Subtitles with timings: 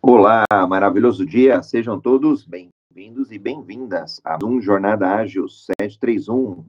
[0.00, 1.60] Olá, maravilhoso dia.
[1.60, 6.64] Sejam todos bem-vindos e bem-vindas a um Jornada Ágil 731.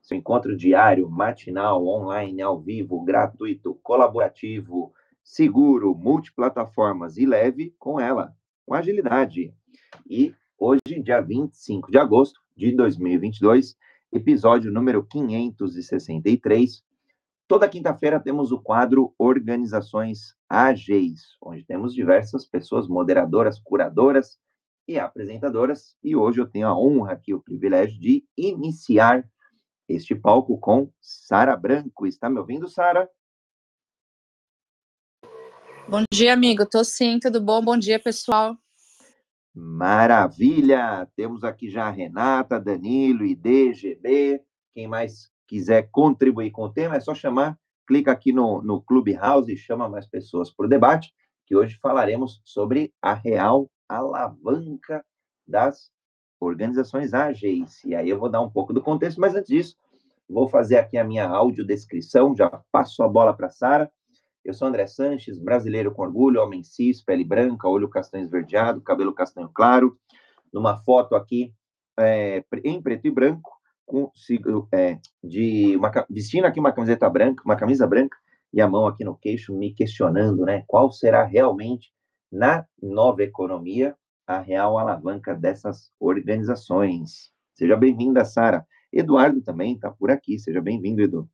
[0.00, 4.92] Seu encontro diário, matinal, online, ao vivo, gratuito, colaborativo,
[5.24, 8.32] seguro, multiplataformas e leve com ela,
[8.64, 9.52] com agilidade.
[10.08, 13.76] E hoje, dia 25 de agosto de 2022,
[14.12, 16.84] episódio número 563,
[17.48, 24.38] Toda quinta-feira temos o quadro Organizações Ágeis, onde temos diversas pessoas moderadoras, curadoras
[24.86, 25.96] e apresentadoras.
[26.02, 29.28] E hoje eu tenho a honra aqui, o privilégio de iniciar
[29.88, 32.06] este palco com Sara Branco.
[32.06, 33.08] Está me ouvindo, Sara?
[35.88, 36.66] Bom dia, amigo.
[36.66, 37.62] Tô sim, tudo bom?
[37.62, 38.56] Bom dia, pessoal.
[39.54, 41.08] Maravilha!
[41.16, 44.42] Temos aqui já a Renata, Danilo, IDGB.
[44.74, 47.58] Quem mais quiser contribuir com o tema, é só chamar,
[47.88, 51.10] clica aqui no, no Clubhouse e chama mais pessoas para o debate,
[51.46, 55.02] que hoje falaremos sobre a real alavanca
[55.46, 55.90] das
[56.38, 57.82] organizações ágeis.
[57.84, 59.76] E aí eu vou dar um pouco do contexto, mas antes disso,
[60.28, 63.90] vou fazer aqui a minha audiodescrição, já passo a bola para a Sara.
[64.44, 69.14] Eu sou André Sanches, brasileiro com orgulho, homem cis, pele branca, olho castanho esverdeado, cabelo
[69.14, 69.98] castanho claro.
[70.52, 71.54] Numa foto aqui
[71.98, 73.57] é, em preto e branco,
[73.88, 74.12] com,
[74.70, 78.16] é, de uma, vestindo aqui uma camiseta branca, uma camisa branca,
[78.52, 80.62] e a mão aqui no queixo, me questionando, né?
[80.66, 81.90] Qual será realmente,
[82.30, 87.32] na nova economia, a real alavanca dessas organizações?
[87.54, 88.66] Seja bem-vinda, Sara.
[88.92, 90.38] Eduardo também está por aqui.
[90.38, 91.28] Seja bem-vindo, Edu.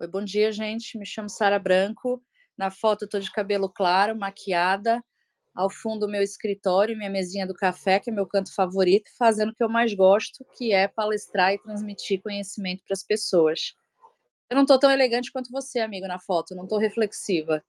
[0.00, 0.98] Oi, bom dia, gente.
[0.98, 2.22] Me chamo Sara Branco.
[2.56, 5.02] Na foto, estou de cabelo claro, maquiada,
[5.54, 9.50] ao fundo do meu escritório, minha mesinha do café, que é meu canto favorito, fazendo
[9.50, 13.74] o que eu mais gosto, que é palestrar e transmitir conhecimento para as pessoas.
[14.48, 17.62] Eu não estou tão elegante quanto você, amigo, na foto, não estou reflexiva.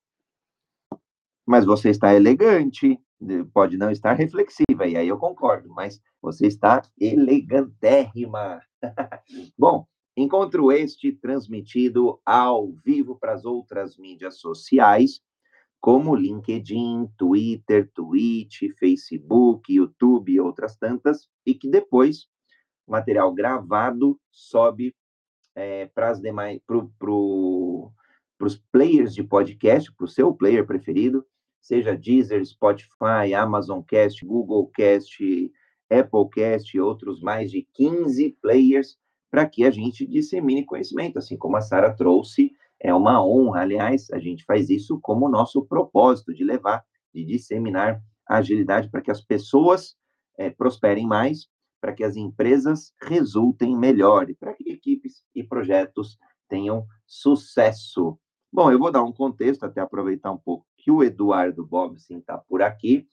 [1.46, 3.00] Mas você está elegante,
[3.53, 8.62] pode não estar reflexiva, e aí eu concordo, mas você está elegantérrima.
[9.58, 15.22] Bom, encontro este transmitido ao vivo para as outras mídias sociais
[15.81, 22.28] como LinkedIn, Twitter, Twitch, Facebook, YouTube e outras tantas, e que depois
[22.86, 24.96] o material gravado sobe
[25.56, 27.91] é, para as demais, para pro,
[28.40, 31.25] os players de podcast, para o seu player preferido,
[31.59, 35.52] seja Deezer, Spotify, Amazon Cast, Google Cast,
[35.90, 39.00] Apple Cast e outros mais de 15 players,
[39.31, 42.53] para que a gente dissemine conhecimento, assim como a Sara trouxe
[42.84, 46.84] é uma honra, aliás, a gente faz isso como nosso propósito de levar,
[47.14, 49.96] de disseminar a agilidade para que as pessoas
[50.36, 51.47] é, prosperem mais,
[51.80, 56.18] para que as empresas resultem melhor, para que equipes e projetos
[56.50, 58.18] tenham sucesso.
[58.52, 62.38] Bom, eu vou dar um contexto, até aproveitar um pouco que o Eduardo Bobson está
[62.38, 63.08] por aqui.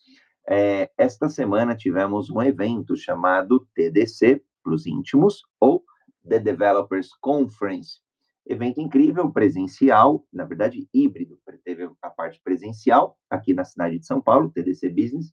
[0.48, 5.84] É, esta semana tivemos um evento chamado TDC, para os íntimos, ou
[6.26, 8.00] The Developers Conference,
[8.48, 11.38] Evento incrível, presencial, na verdade híbrido.
[11.62, 15.32] Teve a parte presencial aqui na cidade de São Paulo, TDC Business,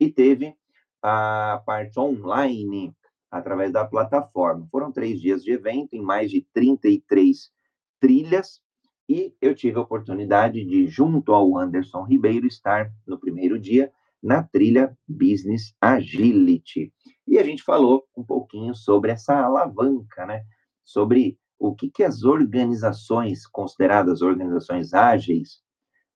[0.00, 0.52] e teve
[1.00, 2.92] a parte online
[3.30, 4.66] através da plataforma.
[4.70, 7.50] Foram três dias de evento em mais de 33
[8.00, 8.60] trilhas
[9.08, 14.42] e eu tive a oportunidade de, junto ao Anderson Ribeiro, estar no primeiro dia na
[14.42, 16.92] trilha Business Agility.
[17.26, 20.44] E a gente falou um pouquinho sobre essa alavanca, né?
[20.84, 25.60] Sobre o que, que as organizações consideradas organizações ágeis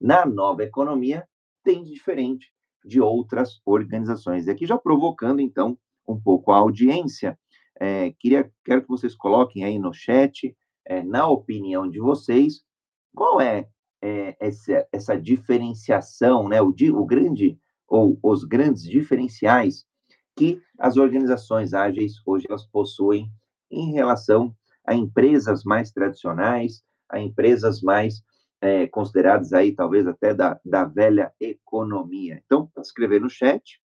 [0.01, 1.27] na nova economia
[1.65, 2.53] têm de diferente
[2.85, 4.47] de outras organizações.
[4.47, 7.39] E aqui já provocando, então, um pouco a audiência,
[7.79, 12.63] é, queria, quero que vocês coloquem aí no chat, é, na opinião de vocês,
[13.15, 13.69] qual é,
[14.03, 19.85] é essa, essa diferenciação, né, o, o grande, ou os grandes diferenciais
[20.37, 23.31] que as organizações ágeis hoje elas possuem
[23.71, 28.23] em relação a empresas mais tradicionais, a empresas mais
[28.61, 32.43] é, consideradas aí, talvez até da, da velha economia.
[32.44, 33.81] Então, escrever no chat.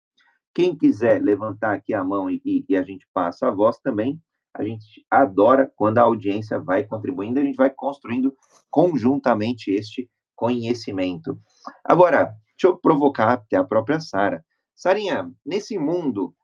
[0.54, 4.22] Quem quiser levantar aqui a mão e, e, e a gente passa a voz também,
[4.54, 8.36] a gente adora quando a audiência vai contribuindo, a gente vai construindo
[8.70, 11.40] conjuntamente este conhecimento.
[11.84, 14.46] Agora, deixa eu provocar até a própria Sara.
[14.76, 16.36] Sarinha, nesse mundo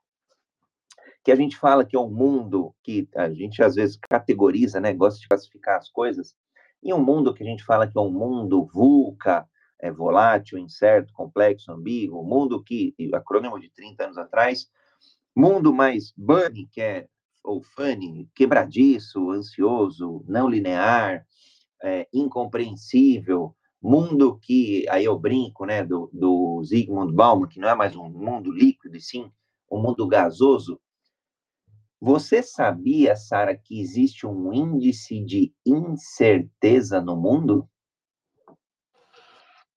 [1.24, 4.92] que a gente fala que é um mundo que a gente às vezes categoriza, né,
[4.92, 6.34] gosta de classificar as coisas,
[6.82, 9.46] em um mundo que a gente fala que é um mundo vulca,
[9.78, 14.66] é volátil, incerto, complexo, ambíguo, mundo que, acrônimo de 30 anos atrás,
[15.36, 17.06] mundo mais bunny, que é,
[17.42, 21.26] ou funny, quebradiço, ansioso, não linear,
[21.82, 27.74] é, incompreensível, mundo que, aí eu brinco, né, do, do Zygmunt Bauman, que não é
[27.74, 29.30] mais um mundo líquido, e sim
[29.70, 30.78] um mundo gasoso.
[32.00, 37.68] Você sabia, Sara, que existe um índice de incerteza no mundo?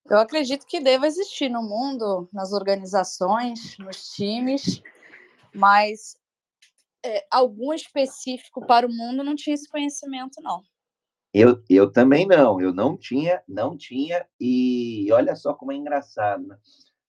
[0.10, 4.82] Eu acredito que deva existir no mundo, nas organizações, nos times,
[5.54, 6.16] mas
[7.06, 10.62] é, algum específico para o mundo não tinha esse conhecimento, não.
[11.34, 16.46] Eu, eu também não, eu não tinha, não tinha, e olha só como é engraçado,
[16.48, 16.58] né?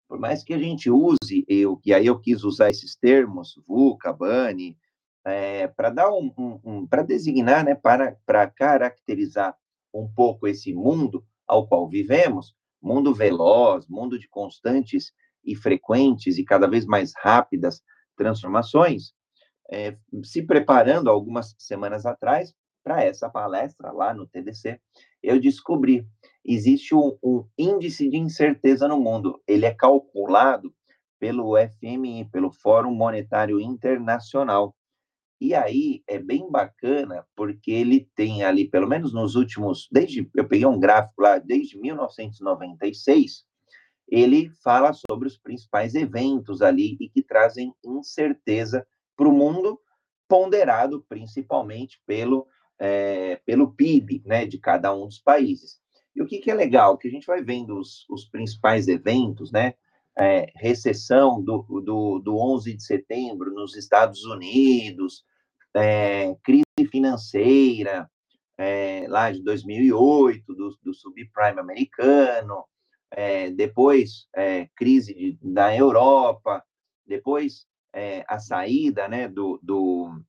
[0.09, 4.13] Por mais que a gente use, eu, e aí eu quis usar esses termos, VUCA,
[4.13, 4.77] BANI,
[5.25, 9.57] é, para dar um, um, um para designar, né, para, para caracterizar
[9.93, 15.13] um pouco esse mundo ao qual vivemos, mundo veloz, mundo de constantes
[15.45, 17.83] e frequentes e cada vez mais rápidas
[18.17, 19.13] transformações,
[19.71, 22.55] é, se preparando algumas semanas atrás,
[22.85, 24.79] para essa palestra lá no TDC,
[25.23, 26.07] eu descobri
[26.45, 29.41] existe um, um, índice de incerteza no mundo.
[29.49, 30.73] Ele é calculado
[31.19, 34.77] pelo FMI, pelo Fórum Monetário Internacional.
[35.41, 40.47] E aí é bem bacana, porque ele tem ali, pelo menos nos últimos, desde eu
[40.47, 43.45] peguei um gráfico lá, desde 1996,
[44.09, 48.87] ele fala sobre os principais eventos ali e que trazem incerteza
[49.17, 49.81] para o mundo,
[50.29, 52.47] ponderado principalmente pelo
[52.79, 55.79] é, pelo PIB né, de cada um dos países.
[56.15, 56.97] E o que, que é legal?
[56.97, 59.75] Que a gente vai vendo os, os principais eventos, né?
[60.17, 65.25] É, recessão do, do, do 11 de setembro nos Estados Unidos,
[65.75, 68.09] é, crise financeira
[68.57, 72.65] é, lá de 2008, do, do subprime americano,
[73.11, 76.63] é, depois é, crise de, da Europa,
[77.05, 80.21] depois é, a saída né, do, do,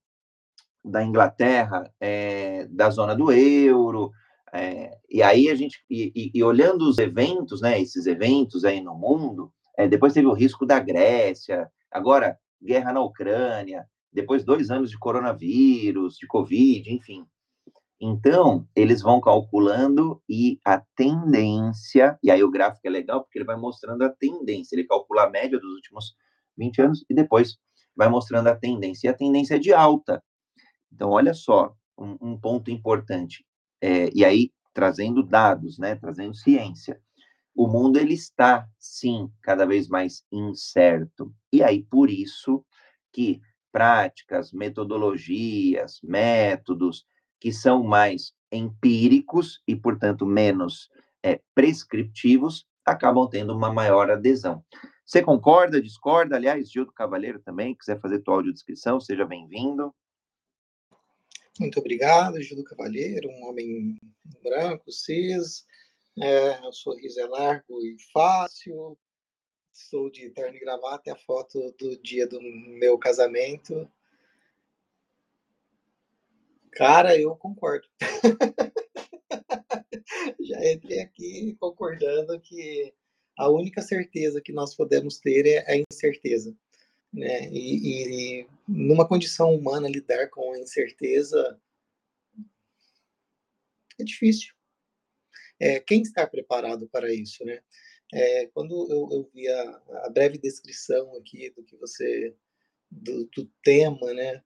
[0.84, 1.92] da Inglaterra
[2.70, 4.12] da zona do euro,
[4.56, 8.96] é, e aí a gente, e, e, olhando os eventos, né, esses eventos aí no
[8.96, 14.90] mundo, é, depois teve o risco da Grécia, agora guerra na Ucrânia, depois dois anos
[14.90, 17.26] de coronavírus, de Covid, enfim.
[18.00, 23.46] Então, eles vão calculando e a tendência, e aí o gráfico é legal porque ele
[23.46, 26.16] vai mostrando a tendência, ele calcula a média dos últimos
[26.58, 27.58] 20 anos e depois
[27.96, 30.22] vai mostrando a tendência, e a tendência é de alta.
[30.92, 33.46] Então, olha só, um, um ponto importante.
[33.82, 37.00] É, e aí, trazendo dados, né, trazendo ciência.
[37.56, 41.34] O mundo, ele está, sim, cada vez mais incerto.
[41.52, 42.66] E aí, por isso
[43.14, 43.42] que
[43.72, 47.06] práticas, metodologias, métodos
[47.40, 50.90] que são mais empíricos e, portanto, menos
[51.24, 54.64] é, prescriptivos, acabam tendo uma maior adesão.
[55.06, 56.36] Você concorda, discorda?
[56.36, 59.94] Aliás, Gildo Cavaleiro também, quiser fazer tua audiodescrição, seja bem-vindo.
[61.60, 63.98] Muito obrigado, Gildo Cavalheiro, um homem
[64.44, 65.66] branco, cis,
[66.22, 68.98] é, o sorriso é largo e fácil,
[69.74, 73.90] sou de terno e gravata, é a foto do dia do meu casamento.
[76.72, 77.88] Cara, eu concordo.
[80.40, 82.94] Já entrei aqui concordando que
[83.38, 86.56] a única certeza que nós podemos ter é a incerteza
[87.16, 87.50] né?
[87.50, 91.60] E, e numa condição humana lidar com a incerteza
[93.98, 94.54] é difícil.
[95.60, 97.62] É, quem está preparado para isso, né?
[98.14, 102.36] É, quando eu, eu vi a, a, breve descrição aqui do que você
[102.92, 104.44] do, do, tema, né?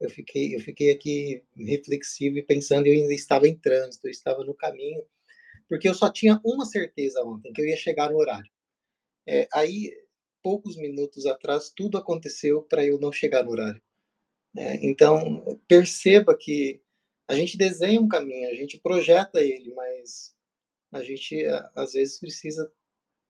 [0.00, 4.44] Eu fiquei eu fiquei aqui reflexivo e pensando, eu ainda estava em trânsito, eu estava
[4.44, 5.04] no caminho,
[5.68, 8.50] porque eu só tinha uma certeza ontem que eu ia chegar no horário.
[9.26, 9.92] É, aí
[10.42, 13.82] poucos minutos atrás, tudo aconteceu para eu não chegar no horário.
[14.56, 16.80] É, então, perceba que
[17.28, 20.34] a gente desenha um caminho, a gente projeta ele, mas
[20.90, 22.70] a gente, às vezes, precisa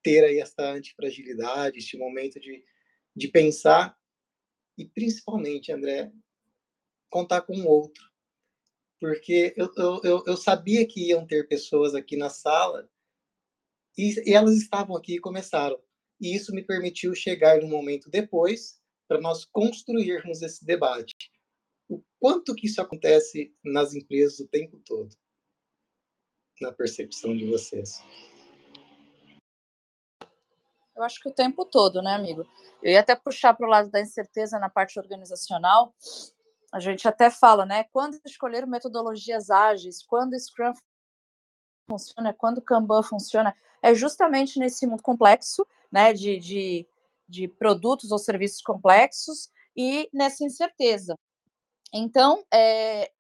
[0.03, 2.65] ter aí essa antifragilidade, este momento de,
[3.15, 3.99] de pensar
[4.77, 6.13] e, principalmente, André,
[7.11, 8.09] contar com o outro.
[9.01, 9.73] Porque eu,
[10.03, 12.89] eu, eu sabia que iam ter pessoas aqui na sala
[13.97, 15.81] e, e elas estavam aqui e começaram
[16.21, 21.15] e isso me permitiu chegar no momento depois para nós construirmos esse debate.
[21.89, 25.15] O quanto que isso acontece nas empresas o tempo todo,
[26.63, 28.03] na percepção de vocês?
[30.97, 32.45] Eu acho que o tempo todo, né, amigo?
[32.83, 35.95] Eu ia até puxar para o lado da incerteza na parte organizacional.
[36.73, 37.85] A gente até fala, né?
[37.93, 40.73] Quando escolher metodologias ágeis, quando Scrum
[41.89, 46.87] funciona, quando Kanban funciona, é justamente nesse mundo complexo né, de, de,
[47.29, 51.15] de produtos ou serviços complexos e nessa incerteza.
[51.93, 53.11] Então, é,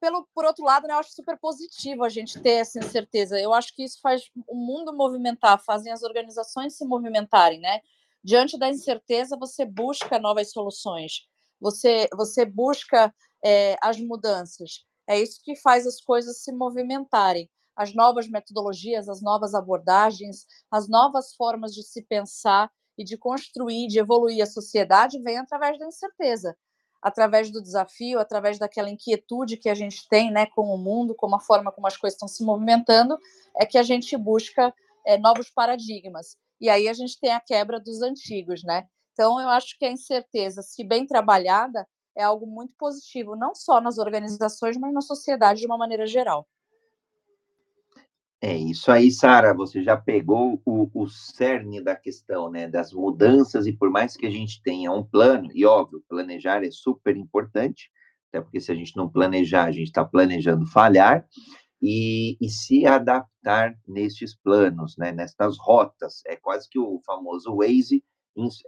[0.00, 3.38] pelo, por outro lado, né, eu acho super positivo a gente ter essa incerteza.
[3.38, 7.80] Eu acho que isso faz o mundo movimentar, fazem as organizações se movimentarem, né?
[8.22, 11.26] Diante da incerteza, você busca novas soluções,
[11.60, 13.14] você, você busca
[13.44, 14.84] é, as mudanças.
[15.06, 17.48] É isso que faz as coisas se movimentarem.
[17.76, 23.86] As novas metodologias, as novas abordagens, as novas formas de se pensar e de construir,
[23.86, 26.56] de evoluir a sociedade vêm através da incerteza
[27.02, 31.34] através do desafio, através daquela inquietude que a gente tem né, com o mundo, com
[31.34, 33.18] a forma como as coisas estão se movimentando,
[33.56, 34.74] é que a gente busca
[35.06, 36.36] é, novos paradigmas.
[36.60, 38.86] E aí a gente tem a quebra dos antigos, né?
[39.12, 41.86] Então, eu acho que a incerteza, se bem trabalhada,
[42.16, 46.46] é algo muito positivo, não só nas organizações, mas na sociedade de uma maneira geral.
[48.40, 49.52] É isso aí, Sara.
[49.52, 52.68] Você já pegou o, o cerne da questão, né?
[52.68, 56.70] Das mudanças, e por mais que a gente tenha um plano, e óbvio, planejar é
[56.70, 57.90] super importante,
[58.28, 61.26] até porque se a gente não planejar, a gente está planejando falhar,
[61.80, 65.12] e, e, se adaptar nestes planos, né?
[65.12, 66.22] Nestas rotas.
[66.26, 68.02] É quase que o famoso Waze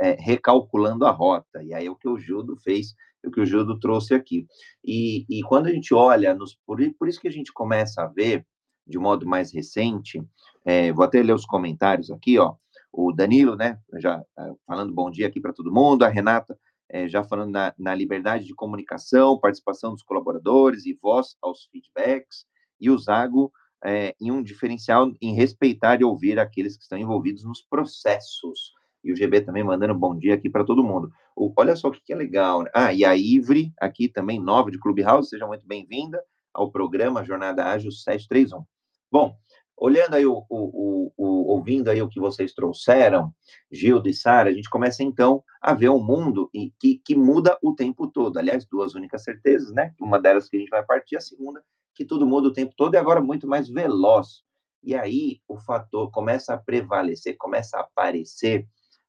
[0.01, 1.63] é, recalculando a rota.
[1.63, 4.47] E aí é o que o Judo fez, é o que o Judo trouxe aqui.
[4.85, 8.07] E, e quando a gente olha, nos, por, por isso que a gente começa a
[8.07, 8.45] ver
[8.87, 10.23] de modo mais recente,
[10.65, 12.55] é, vou até ler os comentários aqui, ó,
[12.93, 16.59] o Danilo, né, já é, falando bom dia aqui para todo mundo, a Renata
[16.89, 22.45] é, já falando na, na, liberdade de comunicação, participação dos colaboradores e voz aos feedbacks,
[22.81, 23.53] e o Zago
[23.85, 28.73] é, em um diferencial em respeitar e ouvir aqueles que estão envolvidos nos processos.
[29.03, 31.11] E o GB também mandando bom dia aqui para todo mundo.
[31.35, 32.65] O, olha só o que, que é legal.
[32.65, 32.71] Né?
[32.75, 37.65] Ah, e a Ivre, aqui também, nova de Clubhouse, seja muito bem-vinda ao programa Jornada
[37.65, 38.65] Ágil 731.
[39.11, 39.37] Bom,
[39.77, 43.35] olhando aí, o, o, o, ouvindo aí o que vocês trouxeram,
[43.73, 47.75] Gildo e Sara, a gente começa então a ver um mundo que, que muda o
[47.75, 48.39] tempo todo.
[48.39, 49.95] Aliás, duas únicas certezas, né?
[50.01, 51.63] Uma delas que a gente vai partir, a segunda,
[51.95, 54.43] que tudo muda o tempo todo e agora muito mais veloz.
[54.83, 58.67] E aí o fator começa a prevalecer, começa a aparecer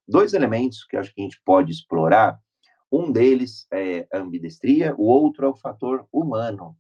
[0.07, 2.39] dois elementos que acho que a gente pode explorar.
[2.91, 6.75] Um deles é a ambidestria, o outro é o fator humano.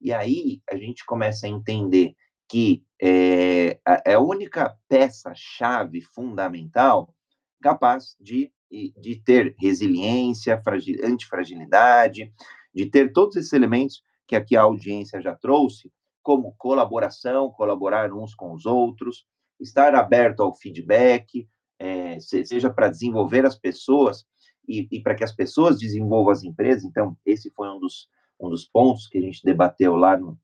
[0.00, 2.14] E aí a gente começa a entender
[2.48, 7.12] que é, é a única peça-chave fundamental
[7.60, 10.62] capaz de, de ter resiliência,
[11.02, 12.32] antifragilidade,
[12.74, 15.90] de ter todos esses elementos que aqui a audiência já trouxe,
[16.22, 19.24] como colaboração, colaborar uns com os outros,
[19.60, 21.48] estar aberto ao feedback,
[21.78, 24.24] é, seja para desenvolver as pessoas
[24.66, 26.84] e, e para que as pessoas desenvolvam as empresas.
[26.84, 30.38] Então, esse foi um dos, um dos pontos que a gente debateu lá no,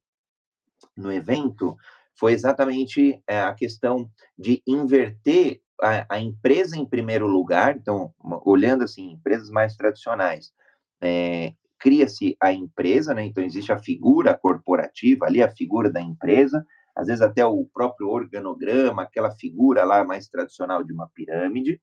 [0.96, 1.76] no evento,
[2.14, 7.76] foi exatamente é, a questão de inverter a, a, empresa em primeiro lugar.
[7.76, 8.12] Então,
[8.44, 10.52] olhando assim, empresas mais tradicionais,
[11.00, 13.24] é, cria-se a empresa, né?
[13.24, 18.08] Então, existe a figura corporativa ali, a figura da empresa, às vezes até o próprio
[18.08, 21.80] organograma, aquela figura lá mais tradicional de uma pirâmide,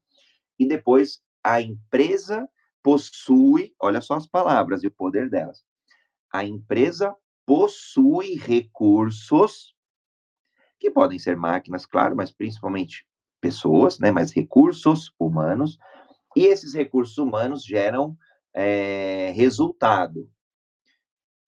[0.58, 2.48] e depois a empresa
[2.82, 5.64] possui, olha só as palavras e o poder delas,
[6.32, 9.76] a empresa possui recursos,
[10.80, 13.06] que podem ser máquinas, claro, mas principalmente
[13.42, 15.78] pessoas, né, mas recursos humanos,
[16.36, 18.16] e esses recursos humanos geram
[18.54, 20.30] é, resultado.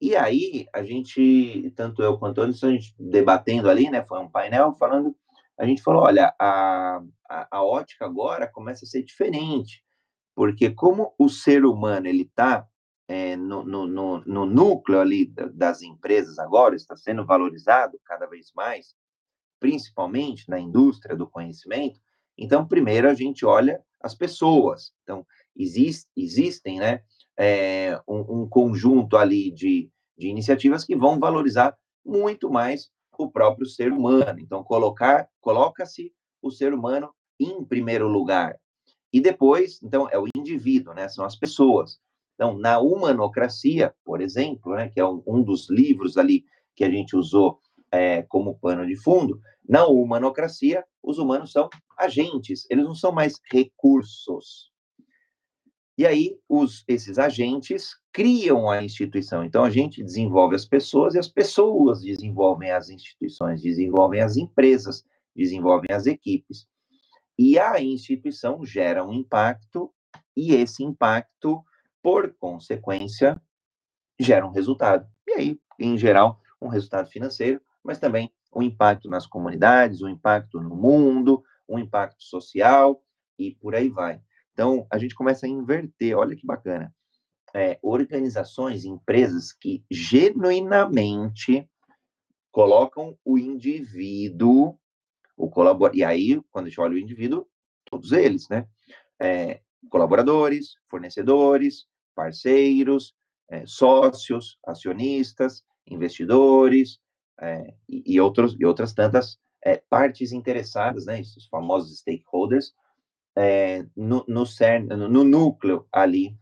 [0.02, 4.20] E aí, a gente, tanto eu quanto o Anderson, a gente debatendo ali, né, foi
[4.20, 5.16] um painel falando,
[5.58, 9.84] a gente falou, olha, a, a, a ótica agora começa a ser diferente,
[10.34, 12.68] porque como o ser humano, ele está
[13.12, 18.54] é, no, no, no, no, núcleo ali das empresas agora, está sendo valorizado cada vez
[18.56, 18.96] mais,
[19.60, 22.00] principalmente na indústria do conhecimento.
[22.38, 24.94] Então, primeiro a gente olha as pessoas.
[25.04, 27.02] Então, existe, existem né,
[27.38, 33.68] é, um, um, conjunto ali de, de iniciativas que vão valorizar muito mais o próprio
[33.68, 34.40] ser humano.
[34.40, 38.58] Então, colocar, coloca-se o ser humano em primeiro lugar.
[39.12, 41.10] E depois, então, é o indivíduo, né?
[41.10, 42.00] São as pessoas.
[42.42, 46.44] Então, na Humanocracia, por exemplo, né, que é um, um dos livros ali
[46.76, 52.66] que a gente usou é, como pano de fundo, na Humanocracia, os humanos são agentes,
[52.68, 54.72] eles não são mais recursos.
[55.96, 59.46] E aí, os, esses agentes criam a instituição.
[59.46, 65.06] Então, a gente desenvolve as pessoas e as pessoas desenvolvem as instituições, desenvolvem as empresas,
[65.36, 66.66] desenvolvem as equipes.
[67.38, 69.94] E a instituição gera um impacto,
[70.36, 71.64] e esse impacto
[72.02, 73.42] por consequência,
[74.20, 75.08] gera um resultado.
[75.28, 80.60] E aí, em geral, um resultado financeiro, mas também um impacto nas comunidades, um impacto
[80.62, 83.02] no mundo, um impacto social
[83.40, 84.22] e por aí vai.
[84.54, 86.94] Então, a gente começa a inverter, olha que bacana.
[87.54, 91.70] é, organizações, empresas que genuinamente
[92.52, 94.78] colocam o indivíduo,
[95.36, 97.48] o colaborador, e aí, quando a gente olha o indivíduo,
[97.86, 98.68] todos eles, né?
[99.20, 103.14] É, colaboradores, fornecedores, parceiros,
[103.52, 107.00] é, sócios, acionistas, investidores
[107.42, 112.74] é, e, e, outros, e outras tantas é, partes interessadas, né, os famosos stakeholders,
[113.96, 116.36] no, no, cerne, no, núcleo ali,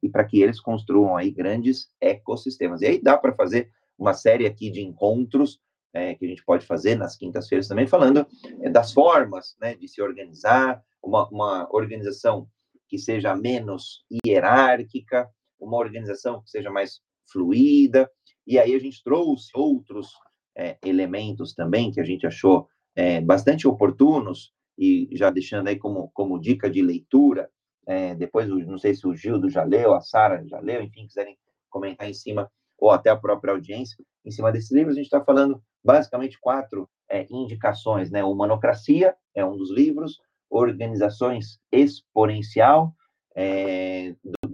[0.00, 2.80] e para que eles construam aí grandes ecossistemas.
[2.80, 5.60] E aí dá para fazer uma série aqui de encontros
[5.92, 8.24] que a gente pode fazer nas quintas-feiras também, falando
[8.70, 12.48] das formas né, de se organizar, uma, uma organização
[12.90, 15.30] que seja menos hierárquica,
[15.60, 17.00] uma organização que seja mais
[17.32, 18.10] fluida,
[18.44, 20.08] e aí a gente trouxe outros
[20.56, 22.66] é, elementos também que a gente achou
[22.96, 27.48] é, bastante oportunos, e já deixando aí como, como dica de leitura,
[27.86, 31.38] é, depois, não sei se o Gildo já leu, a Sara já leu, enfim, quiserem
[31.68, 35.22] comentar em cima, ou até a própria audiência, em cima desse livro, a gente está
[35.22, 38.24] falando basicamente quatro é, indicações, né?
[38.24, 40.18] Humanocracia é um dos livros,
[40.50, 42.94] Organizações Exponencial,
[43.34, 44.50] é, do,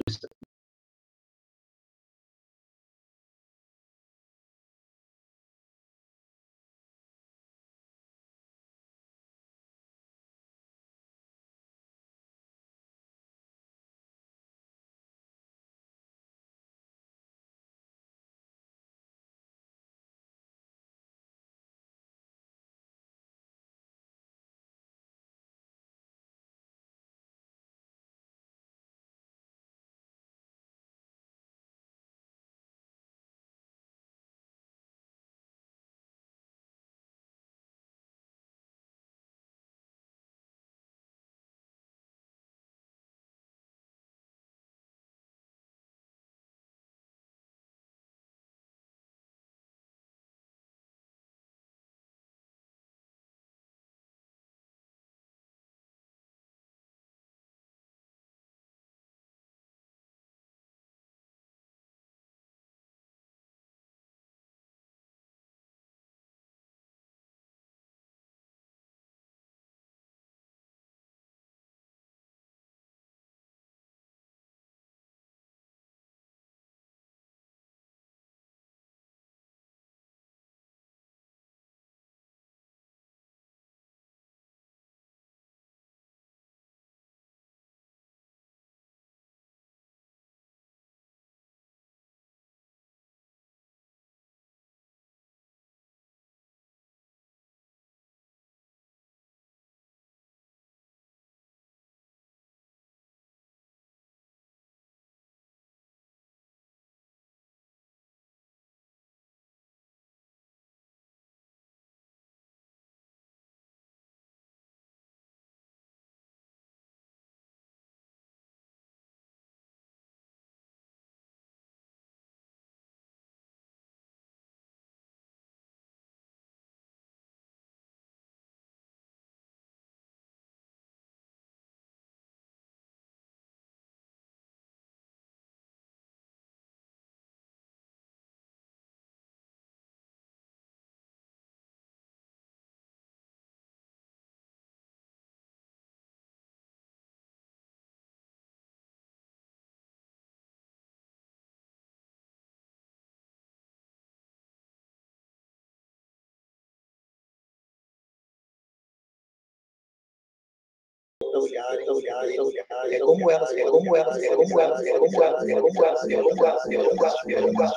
[161.47, 165.45] olharem, olharem, olharem, é como elas, é como elas, é como elas, é como elas,
[165.49, 167.77] é como elas, é como elas, é como elas,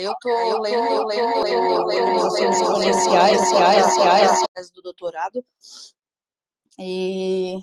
[0.00, 3.50] eu tô lendo, eu lendo, lendo, lendo exponenciais
[4.72, 5.44] do doutorado
[6.78, 7.58] e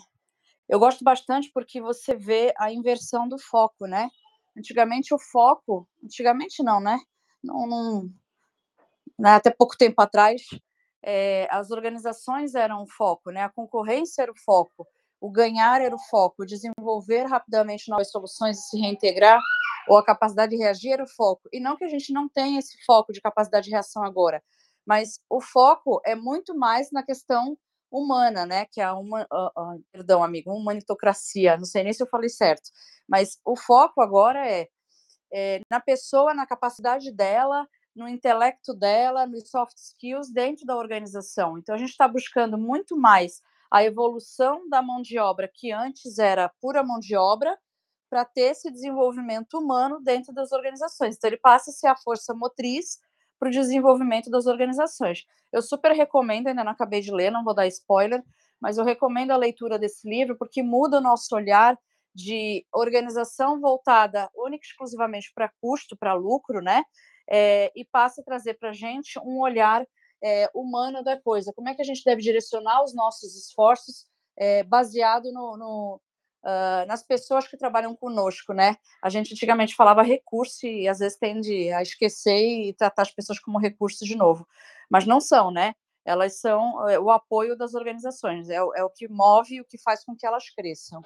[0.68, 4.10] eu gosto bastante porque você vê a inversão do foco, né?
[4.58, 7.00] Antigamente o foco, antigamente não, né?
[7.44, 8.10] Não, não,
[9.18, 10.42] né, até pouco tempo atrás,
[11.04, 14.88] é, as organizações eram o foco, né, a concorrência era o foco,
[15.20, 19.40] o ganhar era o foco, desenvolver rapidamente novas soluções e se reintegrar,
[19.88, 21.48] ou a capacidade de reagir era o foco.
[21.54, 24.44] E não que a gente não tenha esse foco de capacidade de reação agora,
[24.86, 27.58] mas o foco é muito mais na questão
[27.92, 28.66] humana, né?
[28.66, 31.58] Que é uma, uh, uh, perdão, amigo, humanitocracia.
[31.58, 32.70] Não sei nem se eu falei certo,
[33.08, 34.68] mas o foco agora é,
[35.32, 41.58] é na pessoa, na capacidade dela no intelecto dela, nos soft skills dentro da organização.
[41.58, 46.20] Então, a gente está buscando muito mais a evolução da mão de obra, que antes
[46.20, 47.58] era pura mão de obra,
[48.10, 51.16] para ter esse desenvolvimento humano dentro das organizações.
[51.16, 53.00] Então, ele passa a ser a força motriz
[53.40, 55.26] para o desenvolvimento das organizações.
[55.52, 58.24] Eu super recomendo, ainda não acabei de ler, não vou dar spoiler,
[58.60, 61.78] mas eu recomendo a leitura desse livro porque muda o nosso olhar
[62.14, 66.84] de organização voltada única e exclusivamente para custo, para lucro, né?
[67.30, 69.86] É, e passa a trazer para a gente um olhar
[70.24, 71.54] é, humano da coisa.
[71.54, 74.06] Como é que a gente deve direcionar os nossos esforços
[74.38, 76.02] é, baseado no, no
[76.46, 78.78] uh, nas pessoas que trabalham conosco, né?
[79.02, 83.40] A gente antigamente falava recurso e às vezes tende a esquecer e tratar as pessoas
[83.40, 84.48] como recursos de novo,
[84.90, 85.74] mas não são, né?
[86.06, 90.04] Elas são o apoio das organizações, é, é o que move e o que faz
[90.06, 91.02] com que elas cresçam.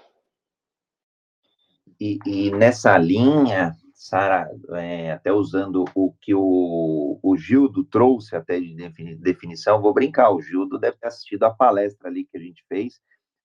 [1.99, 8.59] E, e nessa linha, Sara, é, até usando o que o, o Gildo trouxe até
[8.59, 8.73] de
[9.17, 12.99] definição, vou brincar, o Gildo deve ter assistido a palestra ali que a gente fez,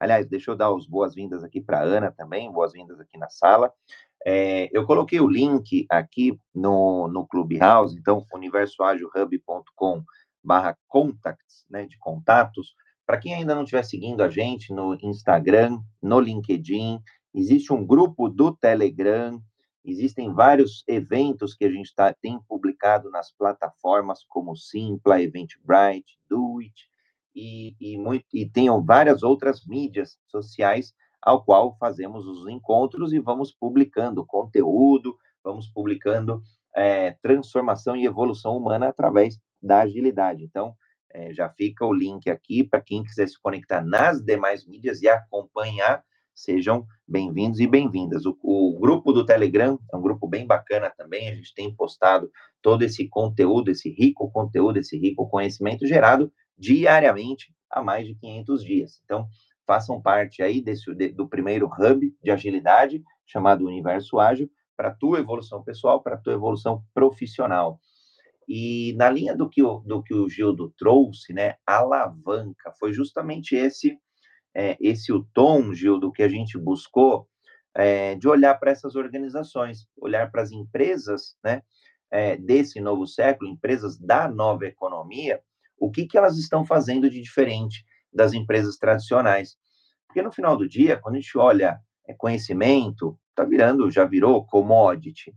[0.04, 3.72] Aliás, deixa eu dar as boas-vindas aqui para Ana também, boas-vindas aqui na sala.
[4.26, 10.04] É, eu coloquei o link aqui no, no Clubhouse, então, universoagilhub.com
[10.42, 12.74] barra contacts, né, de contatos.
[13.06, 17.00] Para quem ainda não estiver seguindo a gente no Instagram, no LinkedIn,
[17.32, 19.40] existe um grupo do Telegram,
[19.84, 26.58] existem vários eventos que a gente tá, tem publicado nas plataformas como Simpla, Eventbrite, Do
[26.60, 26.88] It,
[27.34, 27.96] e, e,
[28.32, 35.16] e tenham várias outras mídias sociais ao qual fazemos os encontros e vamos publicando conteúdo,
[35.42, 36.42] vamos publicando
[36.74, 40.44] é, transformação e evolução humana através da agilidade.
[40.44, 40.76] Então,
[41.10, 45.08] é, já fica o link aqui para quem quiser se conectar nas demais mídias e
[45.08, 46.04] acompanhar.
[46.34, 48.26] Sejam bem-vindos e bem-vindas.
[48.26, 51.28] O, o, grupo do Telegram é um grupo bem bacana também.
[51.28, 52.28] A gente tem postado
[52.60, 58.64] todo esse conteúdo, esse rico conteúdo, esse rico conhecimento gerado diariamente há mais de 500
[58.64, 59.00] dias.
[59.04, 59.28] Então,
[59.64, 65.20] façam parte aí desse, do primeiro hub de agilidade, chamado Universo Ágil, para a tua
[65.20, 67.78] evolução pessoal, para a tua evolução profissional.
[68.48, 73.54] E na linha do que o, do que o Gildo trouxe, né, alavanca, foi justamente
[73.54, 73.96] esse
[74.54, 77.28] é, esse o tom, Gildo, que a gente buscou
[77.74, 81.62] é, de olhar para essas organizações, olhar para as empresas, né,
[82.10, 85.40] é, desse novo século, empresas da nova economia,
[85.76, 89.56] o que, que elas estão fazendo de diferente das empresas tradicionais.
[90.06, 94.46] Porque no final do dia, quando a gente olha é, conhecimento, está virando, já virou
[94.46, 95.34] commodity.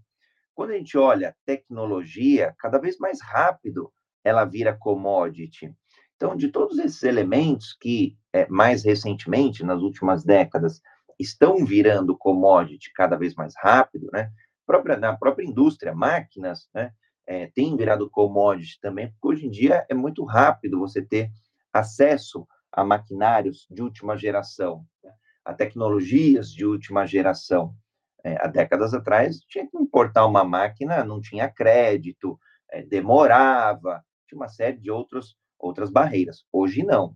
[0.54, 3.92] Quando a gente olha tecnologia, cada vez mais rápido
[4.24, 5.74] ela vira commodity.
[6.16, 10.82] Então, de todos esses elementos que, é, mais recentemente, nas últimas décadas,
[11.20, 14.32] estão virando commodity cada vez mais rápido, né?
[14.66, 16.92] Própria, na própria indústria, máquinas, né?
[17.28, 21.30] é, tem virado commodity também, porque hoje em dia é muito rápido você ter
[21.74, 25.12] acesso a maquinários de última geração, né?
[25.44, 27.76] a tecnologias de última geração.
[28.24, 32.40] É, há décadas atrás, tinha que importar uma máquina, não tinha crédito,
[32.72, 36.46] é, demorava, tinha uma série de outros, outras barreiras.
[36.52, 37.16] Hoje, não.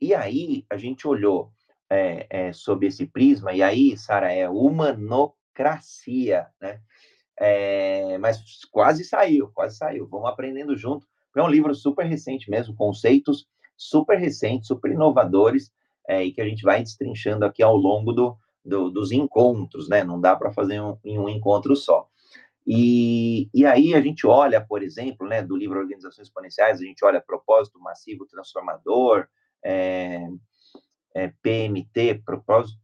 [0.00, 1.52] E aí, a gente olhou
[1.90, 6.80] é, é, sob esse prisma, e aí, Sara, é humanocracia, né?
[7.38, 10.06] É, mas quase saiu, quase saiu.
[10.06, 11.06] Vamos aprendendo junto.
[11.36, 15.70] É um livro super recente mesmo, conceitos super recentes, super inovadores,
[16.08, 20.02] é, e que a gente vai destrinchando aqui ao longo do, do dos encontros, né?
[20.02, 22.08] Não dá para fazer um, em um encontro só.
[22.66, 27.04] E, e aí a gente olha, por exemplo, né, do livro Organizações Exponenciais, a gente
[27.04, 29.28] olha propósito massivo transformador,
[29.66, 30.28] é,
[31.12, 32.78] é, PMT, propósito,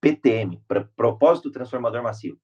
[0.00, 0.62] PTM,
[0.94, 2.38] propósito transformador massivo.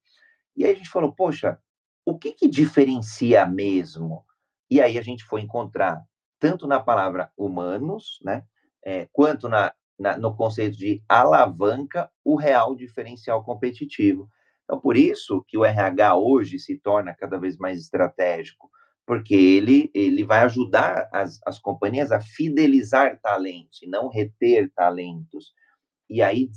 [0.55, 1.57] E aí a gente falou, poxa,
[2.05, 4.25] o que, que diferencia mesmo?
[4.69, 6.03] E aí a gente foi encontrar,
[6.37, 8.43] tanto na palavra humanos, né,
[8.83, 14.29] é, quanto na, na, no conceito de alavanca, o real diferencial competitivo.
[14.65, 18.69] Então, por isso que o RH hoje se torna cada vez mais estratégico,
[19.07, 25.53] porque ele, ele vai ajudar as, as companhias a fidelizar talentos e não reter talentos.
[26.09, 26.49] E aí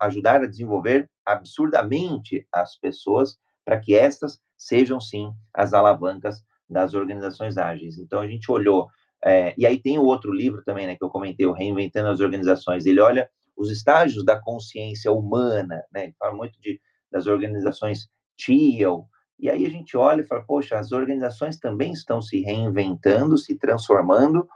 [0.00, 7.58] ajudar a desenvolver absurdamente as pessoas para que estas sejam, sim, as alavancas das organizações
[7.58, 7.98] ágeis.
[7.98, 8.88] Então, a gente olhou,
[9.24, 12.20] é, e aí tem o outro livro também, né, que eu comentei, o Reinventando as
[12.20, 18.08] Organizações, ele olha os estágios da consciência humana, né, ele fala muito de, das organizações
[18.36, 23.36] TEAL, e aí a gente olha e fala, poxa, as organizações também estão se reinventando,
[23.36, 24.48] se transformando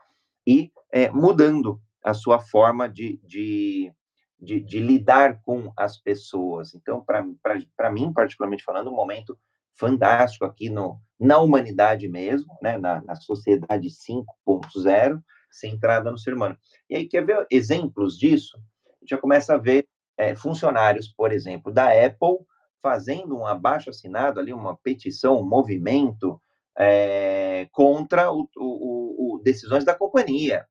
[0.46, 3.92] e é, mudando a sua forma de, de,
[4.38, 6.74] de, de lidar com as pessoas.
[6.74, 9.38] Então, para mim, particularmente falando, um momento
[9.76, 16.56] fantástico aqui no, na humanidade mesmo, né, na, na sociedade 5.0, centrada no ser humano.
[16.88, 18.56] E aí, quer ver exemplos disso?
[18.56, 22.38] a gente já começa a ver é, funcionários, por exemplo, da Apple
[22.82, 26.40] fazendo um abaixo assinado ali, uma petição, um movimento
[26.78, 30.66] é, contra o, o, o, decisões da companhia.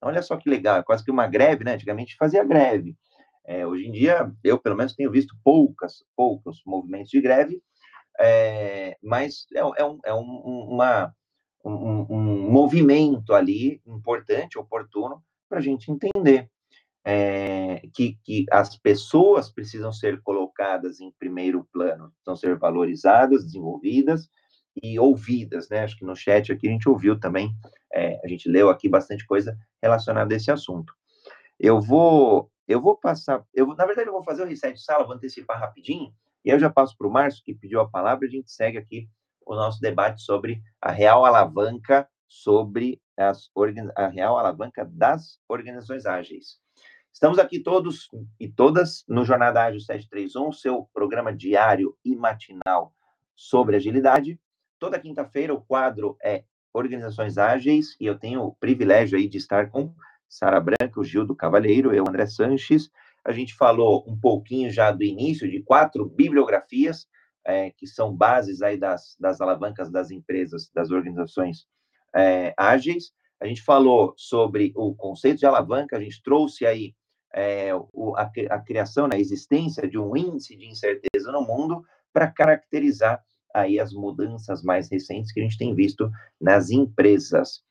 [0.00, 1.74] Olha só que legal, é quase que uma greve, né?
[1.74, 2.96] Antigamente fazia greve.
[3.44, 7.60] É, hoje em dia, eu pelo menos tenho visto poucas, poucos movimentos de greve,
[8.20, 11.14] é, mas é, é, um, é um, uma,
[11.64, 16.50] um, um, movimento ali importante, oportuno, para a gente entender
[17.10, 24.28] é, que, que as pessoas precisam ser colocadas em primeiro plano, precisam ser valorizadas, desenvolvidas
[24.82, 25.84] e ouvidas, né?
[25.84, 27.50] Acho que no chat aqui a gente ouviu também,
[27.94, 30.92] é, a gente leu aqui bastante coisa relacionada a esse assunto.
[31.58, 35.06] Eu vou, eu vou passar, eu na verdade eu vou fazer o reset de sala,
[35.06, 36.12] vou antecipar rapidinho,
[36.44, 39.08] e eu já passo para o Márcio, que pediu a palavra, a gente segue aqui
[39.46, 43.50] o nosso debate sobre a real alavanca sobre as,
[43.96, 46.58] a real alavanca das organizações ágeis.
[47.18, 52.94] Estamos aqui todos e todas no Jornada Ágil 731, seu programa diário e matinal
[53.34, 54.38] sobre agilidade.
[54.78, 59.68] Toda quinta-feira o quadro é Organizações Ágeis e eu tenho o privilégio aí de estar
[59.68, 59.92] com
[60.28, 62.88] Sara Branca, o Gildo Cavalheiro, eu, André Sanches.
[63.24, 67.08] A gente falou um pouquinho já do início de quatro bibliografias
[67.44, 71.66] é, que são bases aí das, das alavancas das empresas, das organizações
[72.14, 73.12] é, ágeis.
[73.40, 76.94] A gente falou sobre o conceito de alavanca, a gente trouxe aí
[77.34, 81.84] é, o, a, a, criação, né, a existência de um índice de incerteza no mundo
[82.12, 83.22] para caracterizar
[83.54, 86.10] aí as mudanças mais recentes que a gente tem visto
[86.40, 87.62] nas empresas.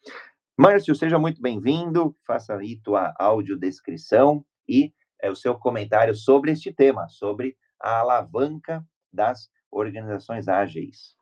[0.58, 6.72] Márcio, seja muito bem-vindo, faça aí tua audiodescrição e é, o seu comentário sobre este
[6.72, 11.17] tema, sobre a alavanca das organizações ágeis.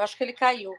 [0.00, 0.72] Eu acho que ele caiu.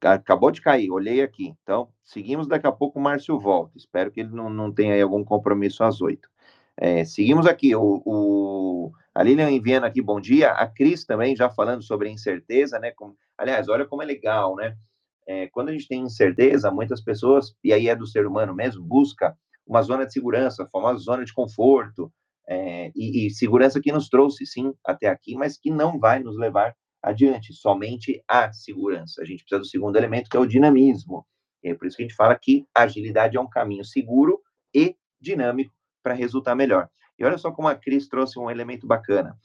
[0.00, 1.54] Acabou de cair, olhei aqui.
[1.62, 3.76] Então, seguimos daqui a pouco o Márcio volta.
[3.76, 6.26] Espero que ele não, não tenha aí algum compromisso às oito.
[6.74, 7.76] É, seguimos aqui.
[7.76, 10.52] O, o, a Lilian enviando aqui, bom dia.
[10.52, 12.92] A Cris também já falando sobre incerteza, né?
[12.92, 14.74] Como, aliás, olha como é legal, né?
[15.26, 18.82] É, quando a gente tem incerteza, muitas pessoas, e aí é do ser humano mesmo,
[18.82, 19.36] busca
[19.66, 22.10] uma zona de segurança, a famosa zona de conforto,
[22.48, 26.38] é, e, e segurança que nos trouxe, sim, até aqui, mas que não vai nos
[26.38, 29.22] levar adiante, somente a segurança.
[29.22, 31.26] A gente precisa do segundo elemento, que é o dinamismo.
[31.62, 34.40] E é por isso que a gente fala que agilidade é um caminho seguro
[34.74, 36.88] e dinâmico para resultar melhor.
[37.18, 39.36] E olha só como a Cris trouxe um elemento bacana.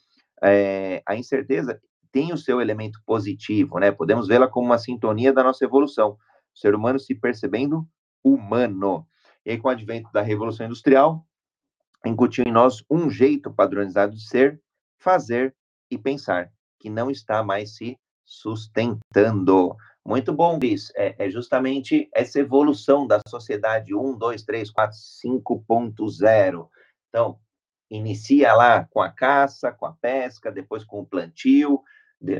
[0.42, 1.80] É, a incerteza
[2.12, 3.90] tem o seu elemento positivo, né?
[3.90, 6.16] Podemos vê-la como uma sintonia da nossa evolução.
[6.54, 7.86] O ser humano se percebendo
[8.22, 9.06] humano.
[9.44, 11.26] E aí, com o advento da Revolução Industrial,
[12.06, 14.62] incutiu em nós um jeito padronizado de ser,
[14.96, 15.54] fazer
[15.90, 19.76] e pensar que não está mais se sustentando.
[20.04, 20.92] Muito bom, Cris.
[20.94, 26.68] É, é, justamente essa evolução da sociedade 1, 2, 3, 4, 5.0.
[27.08, 27.38] Então,
[27.90, 31.82] inicia lá com a caça, com a pesca, depois com o plantio,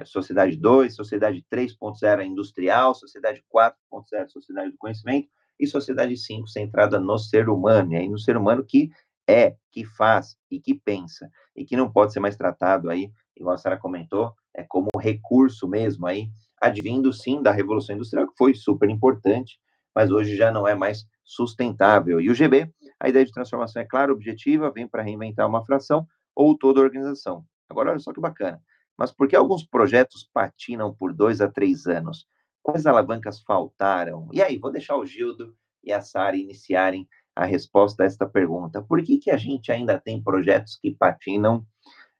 [0.04, 7.18] sociedade 2, sociedade 3.0 industrial, sociedade 4.0 sociedade do conhecimento, e sociedade 5 centrada no
[7.18, 8.90] ser humano, e aí no ser humano que
[9.28, 13.54] é, que faz e que pensa, e que não pode ser mais tratado aí igual
[13.54, 16.28] a Sara comentou, é como recurso mesmo aí,
[16.60, 19.58] advindo sim da Revolução Industrial, que foi super importante,
[19.94, 22.20] mas hoje já não é mais sustentável.
[22.20, 26.06] E o GB, a ideia de transformação é clara, objetiva, vem para reinventar uma fração
[26.34, 27.44] ou toda a organização.
[27.68, 28.62] Agora, olha só que bacana.
[28.96, 32.26] Mas por que alguns projetos patinam por dois a três anos?
[32.62, 34.28] Quais alavancas faltaram?
[34.32, 38.82] E aí, vou deixar o Gildo e a Sara iniciarem a resposta a esta pergunta.
[38.82, 41.66] Por que, que a gente ainda tem projetos que patinam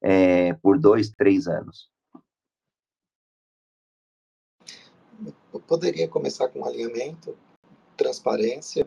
[0.01, 1.91] é, por dois, três anos?
[5.53, 7.39] Eu poderia começar com alinhamento,
[7.97, 8.87] transparência.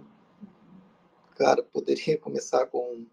[1.36, 3.08] Cara, poderia começar com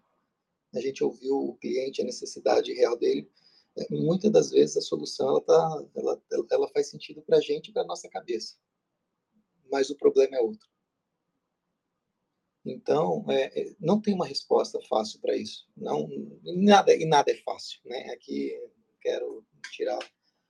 [0.73, 3.31] a gente ouvir o cliente, a necessidade real dele.
[3.77, 7.69] É, muitas das vezes a solução ela tá, ela, ela faz sentido para a gente
[7.69, 8.55] e para nossa cabeça,
[9.69, 10.67] mas o problema é outro.
[12.65, 15.67] Então, é, é, não tem uma resposta fácil para isso.
[15.77, 16.09] Não,
[16.43, 18.09] nada e nada é fácil, né?
[18.11, 18.59] Aqui
[18.99, 19.99] quero tirar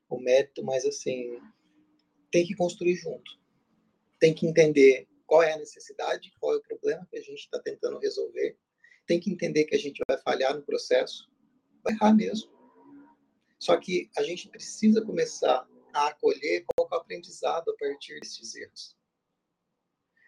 [0.09, 1.37] o mérito, mas assim
[2.31, 3.31] tem que construir junto.
[4.19, 7.59] Tem que entender qual é a necessidade, qual é o problema que a gente está
[7.59, 8.57] tentando resolver.
[9.05, 11.29] Tem que entender que a gente vai falhar no processo,
[11.83, 12.49] vai errar mesmo.
[13.59, 18.55] Só que a gente precisa começar a acolher qual é o aprendizado a partir desses
[18.55, 18.94] erros.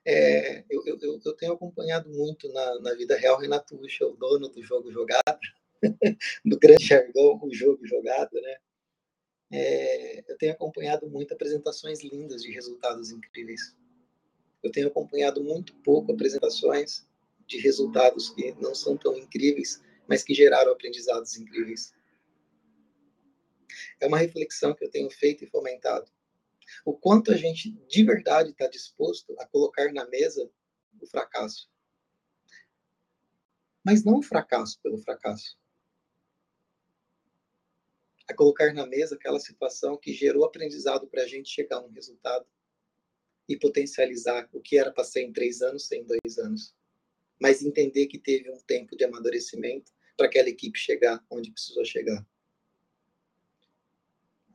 [0.10, 4.48] É, eu, eu, eu, tenho acompanhado muito na, na vida real Renato Ucha, o dono
[4.48, 5.40] do jogo jogado,
[6.46, 8.58] do grande jargão, o jogo jogado, né?
[9.52, 13.76] é, eu tenho acompanhado muito apresentações lindas de resultados incríveis.
[14.62, 17.08] Eu tenho acompanhado muito pouco apresentações
[17.46, 21.94] de resultados que não são tão incríveis, mas que geraram aprendizados incríveis.
[24.00, 26.12] É uma reflexão que eu tenho feito e fomentado.
[26.86, 30.50] O quanto a gente de verdade está disposto a colocar na mesa
[31.00, 31.70] o fracasso.
[33.84, 35.58] Mas não o fracasso pelo fracasso.
[38.28, 41.92] A colocar na mesa aquela situação que gerou aprendizado para a gente chegar a um
[41.92, 42.46] resultado
[43.48, 46.76] e potencializar o que era para ser em três anos, ser em dois anos.
[47.40, 52.26] Mas entender que teve um tempo de amadurecimento para aquela equipe chegar onde precisou chegar.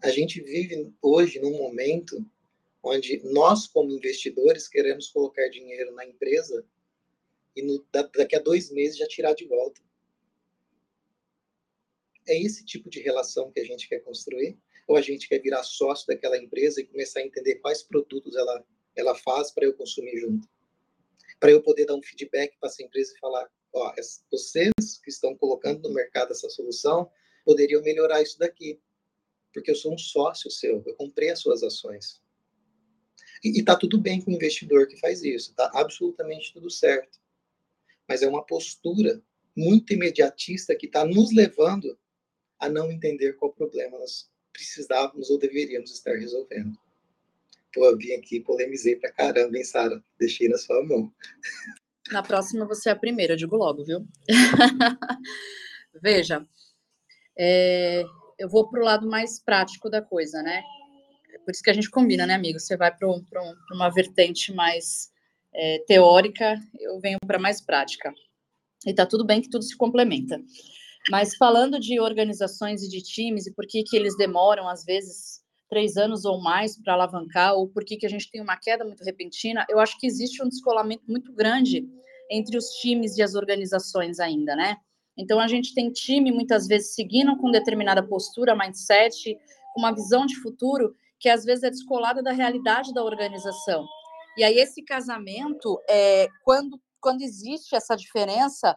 [0.02, 2.24] A gente vive hoje num momento
[2.82, 6.66] onde nós, como investidores, queremos colocar dinheiro na empresa
[7.54, 9.80] e no, daqui a dois meses já tirar de volta.
[12.26, 14.58] É esse tipo de relação que a gente quer construir?
[14.88, 18.64] Ou a gente quer virar sócio daquela empresa e começar a entender quais produtos ela,
[18.96, 20.48] ela faz para eu consumir junto?
[21.38, 23.94] Para eu poder dar um feedback para essa empresa e falar: ó,
[24.30, 24.72] vocês
[25.04, 27.08] que estão colocando no mercado essa solução
[27.44, 28.80] poderiam melhorar isso daqui.
[29.52, 32.20] Porque eu sou um sócio seu, eu comprei as suas ações.
[33.44, 37.20] E está tudo bem com o investidor que faz isso, está absolutamente tudo certo.
[38.08, 39.22] Mas é uma postura
[39.56, 41.98] muito imediatista que está nos levando
[42.58, 46.78] a não entender qual problema nós precisávamos ou deveríamos estar resolvendo.
[47.72, 50.02] Pô, eu vim aqui polemizei pra caramba, hein, Sara?
[50.18, 51.12] Deixei na sua mão.
[52.10, 54.06] Na próxima você é a primeira, eu digo logo, viu?
[56.00, 56.46] Veja,
[57.36, 58.04] é,
[58.42, 60.64] eu vou para o lado mais prático da coisa, né?
[61.44, 62.58] Por isso que a gente combina, né, amigo?
[62.58, 63.24] Você vai para um,
[63.72, 65.10] uma vertente mais
[65.54, 68.12] é, teórica, eu venho para mais prática.
[68.84, 70.40] E tá tudo bem que tudo se complementa.
[71.08, 75.40] Mas falando de organizações e de times e por que, que eles demoram, às vezes,
[75.68, 78.84] três anos ou mais para alavancar, ou por que, que a gente tem uma queda
[78.84, 81.88] muito repentina, eu acho que existe um descolamento muito grande
[82.28, 84.76] entre os times e as organizações ainda, né?
[85.16, 89.36] Então, a gente tem time, muitas vezes, seguindo com determinada postura, mindset,
[89.76, 93.86] uma visão de futuro, que às vezes é descolada da realidade da organização.
[94.36, 98.76] E aí, esse casamento, é, quando, quando existe essa diferença,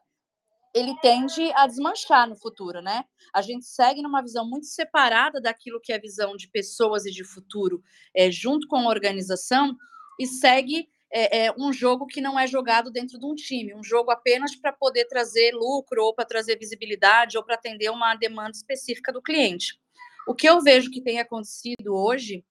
[0.73, 3.05] ele tende a desmanchar no futuro, né?
[3.33, 7.11] A gente segue numa visão muito separada daquilo que é a visão de pessoas e
[7.11, 7.81] de futuro,
[8.13, 9.73] é, junto com a organização,
[10.19, 13.83] e segue é, é, um jogo que não é jogado dentro de um time, um
[13.83, 18.51] jogo apenas para poder trazer lucro, ou para trazer visibilidade, ou para atender uma demanda
[18.51, 19.79] específica do cliente.
[20.27, 22.43] O que eu vejo que tem acontecido hoje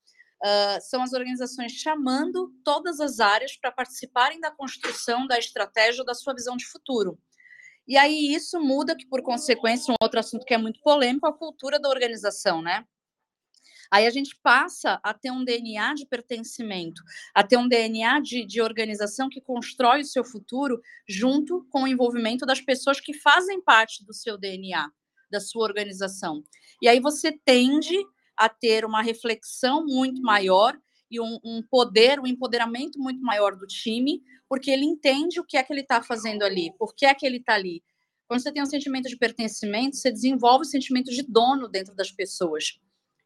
[0.43, 6.07] uh, são as organizações chamando todas as áreas para participarem da construção da estratégia ou
[6.07, 7.19] da sua visão de futuro.
[7.87, 11.33] E aí isso muda, que por consequência, um outro assunto que é muito polêmico, a
[11.33, 12.85] cultura da organização, né?
[13.95, 17.01] Aí a gente passa a ter um DNA de pertencimento,
[17.33, 21.87] a ter um DNA de, de organização que constrói o seu futuro junto com o
[21.87, 24.91] envolvimento das pessoas que fazem parte do seu DNA,
[25.31, 26.43] da sua organização.
[26.83, 27.97] E aí você tende
[28.37, 30.77] a ter uma reflexão muito maior
[31.09, 35.57] e um, um poder, um empoderamento muito maior do time, porque ele entende o que
[35.57, 37.81] é que ele está fazendo ali, por que é que ele está ali.
[38.27, 42.11] Quando você tem um sentimento de pertencimento, você desenvolve o sentimento de dono dentro das
[42.11, 42.77] pessoas.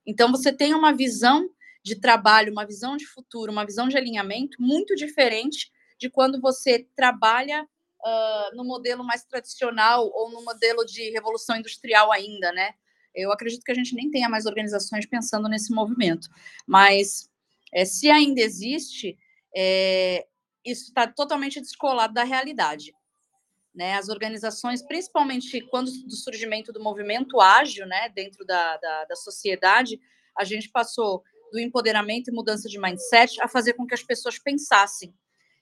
[0.09, 1.51] Então, você tem uma visão
[1.85, 6.88] de trabalho, uma visão de futuro, uma visão de alinhamento muito diferente de quando você
[6.97, 12.73] trabalha uh, no modelo mais tradicional ou no modelo de revolução industrial ainda, né?
[13.14, 16.28] Eu acredito que a gente nem tenha mais organizações pensando nesse movimento,
[16.66, 17.28] mas
[17.70, 19.14] é, se ainda existe,
[19.55, 20.26] é,
[20.64, 22.95] isso está totalmente descolado da realidade.
[23.75, 23.95] Né?
[23.95, 30.01] As organizações, principalmente quando do surgimento do movimento ágil né, dentro da, da, da sociedade,
[30.37, 34.39] a gente passou do empoderamento e mudança de mindset a fazer com que as pessoas
[34.39, 35.14] pensassem.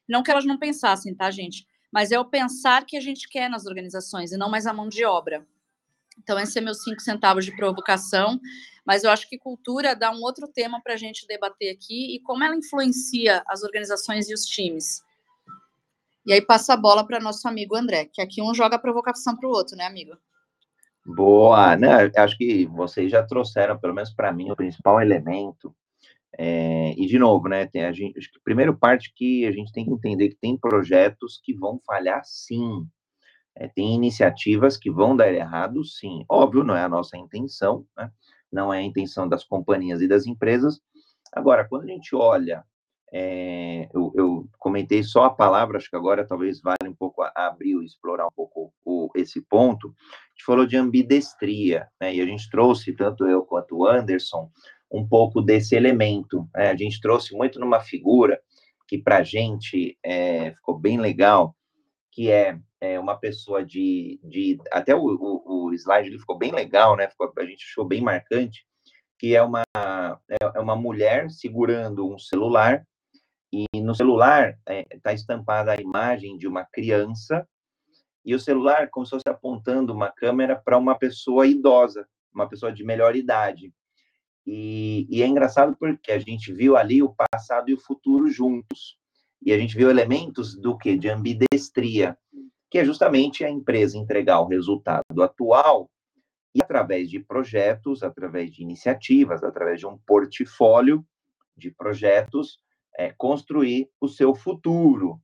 [0.08, 1.66] Não que elas não pensassem, tá, gente?
[1.92, 4.88] Mas é o pensar que a gente quer nas organizações e não mais a mão
[4.88, 5.46] de obra.
[6.18, 8.40] Então, esse é meus cinco centavos de provocação.
[8.86, 12.20] Mas eu acho que cultura dá um outro tema para a gente debater aqui e
[12.20, 15.02] como ela influencia as organizações e os times.
[16.26, 19.36] E aí passa a bola para nosso amigo André, que aqui um joga a provocação
[19.36, 20.16] para o outro, né, amigo?
[21.06, 22.10] Boa, né?
[22.16, 25.72] Acho que vocês já trouxeram, pelo menos para mim, o principal elemento.
[26.36, 27.66] É, e de novo, né?
[27.66, 30.58] Tem a gente, acho que primeira parte que a gente tem que entender que tem
[30.58, 32.84] projetos que vão falhar, sim.
[33.54, 36.24] É, tem iniciativas que vão dar errado, sim.
[36.28, 38.10] Óbvio, não é a nossa intenção, né?
[38.52, 40.80] não é a intenção das companhias e das empresas.
[41.32, 42.64] Agora, quando a gente olha,
[43.12, 47.80] é, eu, eu, comentei só a palavra, acho que agora talvez vale um pouco abrir
[47.84, 49.90] explorar um pouco o, esse ponto, a
[50.30, 52.14] gente falou de ambidestria, né?
[52.14, 54.50] E a gente trouxe, tanto eu quanto o Anderson,
[54.90, 56.48] um pouco desse elemento.
[56.54, 56.70] Né?
[56.70, 58.40] A gente trouxe muito numa figura
[58.88, 61.56] que para a gente é, ficou bem legal,
[62.12, 66.52] que é, é uma pessoa de, de até o, o, o, slide ele ficou bem
[66.52, 67.08] legal, né?
[67.08, 68.64] Ficou, a gente achou bem marcante,
[69.18, 72.86] que é uma é, é uma mulher segurando um celular
[73.72, 77.48] e no celular está é, tá estampada a imagem de uma criança
[78.24, 82.72] e o celular como se fosse apontando uma câmera para uma pessoa idosa, uma pessoa
[82.72, 83.72] de melhor idade.
[84.44, 88.96] E, e, é engraçado porque a gente viu ali o passado e o futuro juntos.
[89.44, 90.96] E a gente viu elementos do que?
[90.96, 92.16] De ambidestria,
[92.70, 95.90] que é justamente a empresa entregar o resultado atual
[96.54, 101.04] e através de projetos, através de iniciativas, através de um portfólio
[101.56, 102.58] de projetos,
[102.96, 105.20] é, construir o seu futuro.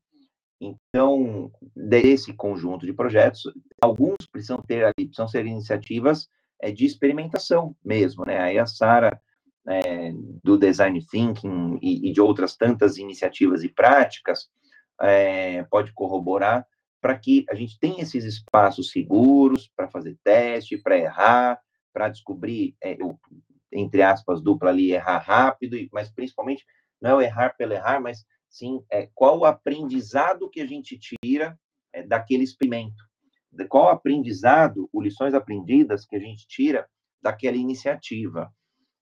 [0.61, 3.43] Então, desse conjunto de projetos,
[3.81, 6.29] alguns precisam ter ali, precisam ser iniciativas
[6.61, 8.39] é, de experimentação mesmo, né?
[8.39, 9.21] Aí a Sara,
[9.69, 10.13] é,
[10.43, 14.49] do Design Thinking e, e, de outras tantas iniciativas e práticas,
[15.01, 16.65] é, pode corroborar
[17.01, 21.61] para que a gente tenha esses espaços seguros para fazer teste, para errar,
[21.93, 22.97] para descobrir, é,
[23.73, 26.65] entre aspas, dupla ali, errar rápido, mas principalmente
[27.03, 30.99] não é o errar pelo errar, mas sim é, qual o aprendizado que a gente
[30.99, 31.59] tira
[31.93, 33.03] é, daquele experimento
[33.69, 36.89] qual aprendizado, ou lições aprendidas que a gente tira
[37.23, 38.53] daquela iniciativa.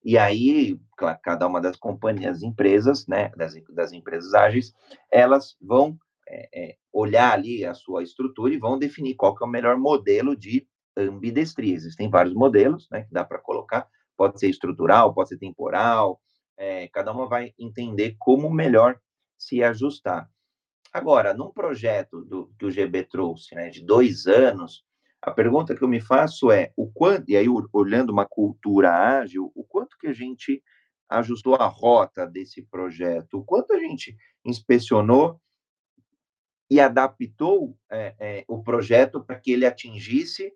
[0.04, 0.78] E aí,
[1.22, 4.72] cada uma das companhias, empresas, né, das, das empresas ágeis,
[5.10, 5.96] elas vão
[6.28, 9.76] é, é, olhar ali a sua estrutura e vão definir qual que é o melhor
[9.76, 11.74] modelo de ambidestria.
[11.74, 13.86] Existem vários modelos, né, que dá para colocar,
[14.16, 16.20] pode ser estrutural, pode ser temporal,
[16.60, 19.00] é, cada uma vai entender como melhor
[19.38, 20.30] se ajustar.
[20.92, 24.84] Agora, num projeto do, que o GB trouxe, né, de dois anos,
[25.22, 29.50] a pergunta que eu me faço é o quanto, e aí olhando uma cultura ágil,
[29.54, 30.62] o quanto que a gente
[31.08, 35.40] ajustou a rota desse projeto, o quanto a gente inspecionou
[36.70, 40.52] e adaptou é, é, o projeto para que ele atingisse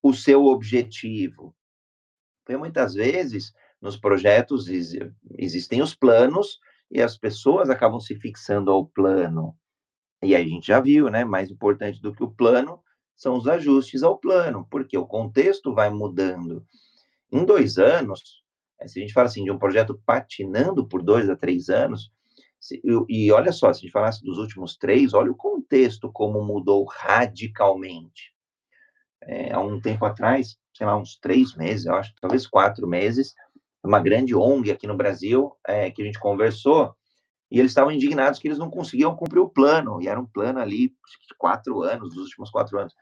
[0.00, 1.54] o seu objetivo.
[2.44, 4.66] Porque muitas vezes nos projetos
[5.36, 6.58] existem os planos
[6.90, 9.56] e as pessoas acabam se fixando ao plano.
[10.22, 11.24] E a gente já viu, né?
[11.24, 12.82] Mais importante do que o plano
[13.14, 16.64] são os ajustes ao plano, porque o contexto vai mudando.
[17.30, 18.42] Em dois anos,
[18.80, 22.10] eh, se a gente fala assim de um projeto patinando por dois a três anos,
[22.60, 26.10] se, e, e olha só, se a gente falasse dos últimos três, olha o contexto
[26.12, 28.32] como mudou radicalmente.
[29.22, 33.34] É, há um tempo atrás, sei lá, uns três meses, eu acho, talvez quatro meses,
[33.88, 36.94] uma grande ONG aqui no Brasil, é, que a gente conversou,
[37.50, 40.60] e eles estavam indignados que eles não conseguiam cumprir o plano, e era um plano
[40.60, 42.94] ali de quatro anos, dos últimos quatro anos.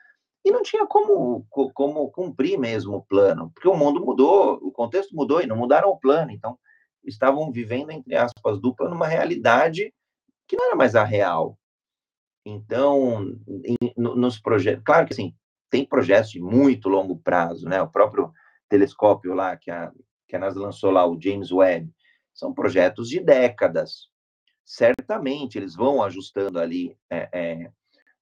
[0.44, 5.14] E não tinha como, como cumprir mesmo o plano, porque o mundo mudou, o contexto
[5.14, 6.30] mudou e não mudaram o plano.
[6.30, 6.56] Então,
[7.04, 9.92] estavam vivendo, entre aspas, dupla numa realidade
[10.46, 11.58] que não era mais a real.
[12.44, 15.34] Então, em, nos projetos, claro que assim,
[15.68, 17.82] tem projetos de muito longo prazo, né?
[17.82, 18.32] O próprio
[18.68, 19.92] telescópio lá que a,
[20.26, 21.90] que a NASA lançou lá, o James Webb,
[22.34, 24.10] são projetos de décadas
[24.66, 27.70] certamente eles vão ajustando ali é, é,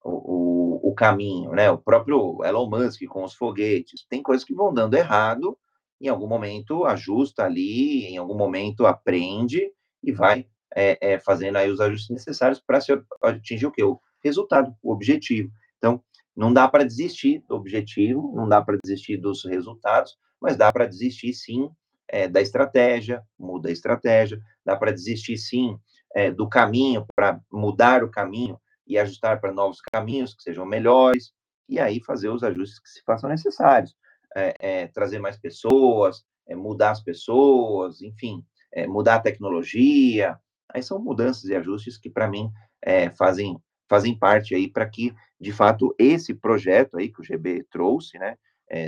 [0.04, 1.70] o, o, caminho, né?
[1.70, 5.56] O próprio Elon Musk com os foguetes, tem coisas que vão dando errado,
[5.98, 10.46] em algum momento ajusta ali, em algum momento aprende e vai
[10.76, 12.78] é, é fazendo aí os ajustes necessários para
[13.22, 13.82] atingir o que?
[13.82, 15.50] O resultado, o objetivo.
[15.78, 16.02] Então,
[16.36, 20.86] não dá para desistir do objetivo, não dá para desistir dos resultados, mas dá para
[20.86, 21.70] desistir sim
[22.08, 25.78] é, da estratégia, muda a estratégia, dá para desistir sim
[26.14, 31.32] é, do caminho, para mudar o caminho e ajustar para novos caminhos que sejam melhores,
[31.68, 33.94] e aí fazer os ajustes que se façam necessários.
[34.36, 40.36] É, é, trazer mais pessoas, é, mudar as pessoas, enfim, é, mudar a tecnologia.
[40.68, 42.50] Aí são mudanças e ajustes que, para mim,
[42.82, 43.56] é, fazem,
[43.88, 48.36] fazem parte aí para que, de fato, esse projeto aí que o GB trouxe, né,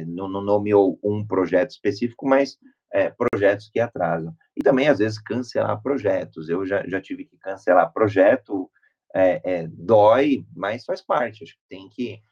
[0.07, 2.59] não, não nomeou um projeto específico, mas
[2.93, 4.35] é, projetos que atrasam.
[4.57, 6.49] E também, às vezes, cancelar projetos.
[6.49, 8.71] Eu já, já tive que cancelar projeto,
[9.15, 11.45] é, é, dói, mas faz parte.
[11.45, 12.23] Acho que tem que,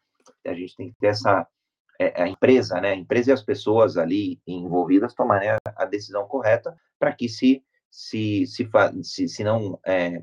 [0.47, 1.47] a gente tem que ter essa,
[2.01, 6.27] é, a empresa, né, a empresa e as pessoas ali envolvidas tomarem a, a decisão
[6.27, 8.69] correta para que se, se, se,
[9.03, 10.23] se, se não, é,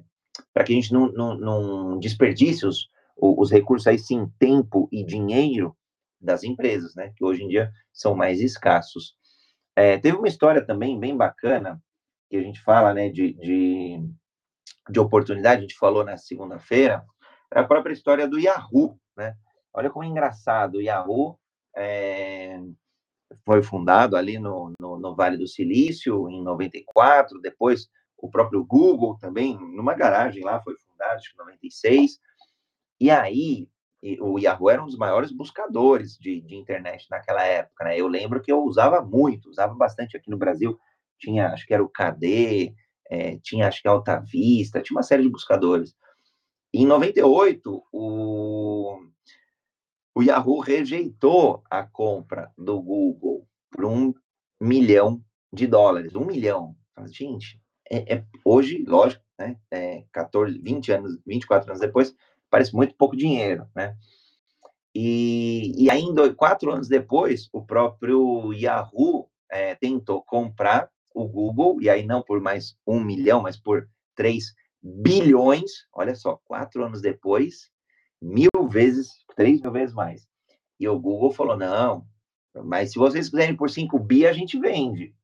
[0.54, 5.04] para que a gente não, não, não desperdice os, os recursos aí, sim, tempo e
[5.04, 5.76] dinheiro
[6.20, 9.16] das empresas, né, que hoje em dia são mais escassos.
[9.82, 11.82] É, teve uma história também bem bacana,
[12.30, 14.00] que a gente fala, né, de, de,
[14.88, 17.04] de oportunidade, a gente falou na segunda-feira,
[17.52, 19.36] é a própria história do Yahoo, né?
[19.74, 21.36] olha como é engraçado, o Yahoo
[21.76, 22.62] é,
[23.44, 29.18] foi fundado ali no, no, no, Vale do Silício, em 94, depois o próprio Google
[29.18, 32.20] também, numa garagem lá, foi fundado, acho que em 96,
[33.00, 33.68] e aí
[34.20, 38.00] o Yahoo era um dos maiores buscadores de, de internet naquela época, né?
[38.00, 40.80] Eu lembro que eu usava muito, usava bastante aqui no Brasil,
[41.20, 42.74] tinha, acho que era o KD,
[43.10, 45.96] é, tinha, acho que Alta Vista, tinha uma série de buscadores.
[46.74, 48.98] Em 98, o,
[50.16, 54.14] o Yahoo rejeitou a compra do Google por um
[54.60, 55.24] milhão
[55.54, 56.16] de dólares.
[56.16, 56.76] Um milhão.
[57.08, 62.16] Gente, é, é, hoje, lógico, né, é 14, 20 anos, 24 anos depois,
[62.52, 63.96] parece muito pouco dinheiro, né?
[64.94, 71.90] E, e ainda quatro anos depois, o próprio Yahoo é, tentou comprar o Google, e
[71.90, 77.70] aí não por mais um milhão, mas por três bilhões, olha só, quatro anos depois,
[78.22, 80.28] mil vezes, três mil vezes mais.
[80.80, 82.06] E o Google falou, não,
[82.66, 85.16] mas se vocês quiserem por 5 bi, a gente vende.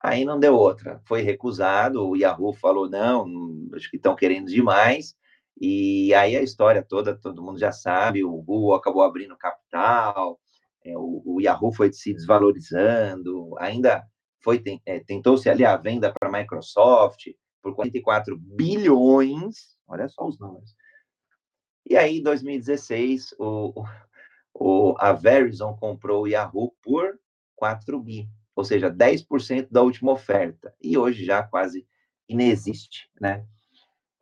[0.00, 3.26] Aí não deu outra, foi recusado, o Yahoo falou, não,
[3.74, 5.16] acho que estão querendo demais,
[5.60, 10.38] e aí a história toda, todo mundo já sabe, o Google acabou abrindo capital,
[10.84, 14.06] é, o, o, Yahoo foi se desvalorizando, ainda
[14.40, 17.26] foi é, tentou-se ali a venda para a Microsoft
[17.60, 20.74] por 44 bilhões, olha só os números.
[21.84, 23.84] E aí, em 2016, o,
[24.54, 27.18] o, a Verizon comprou o Yahoo por
[27.56, 31.86] 4 bi, ou seja, 10% da última oferta, e hoje já quase
[32.28, 33.44] inexiste, né?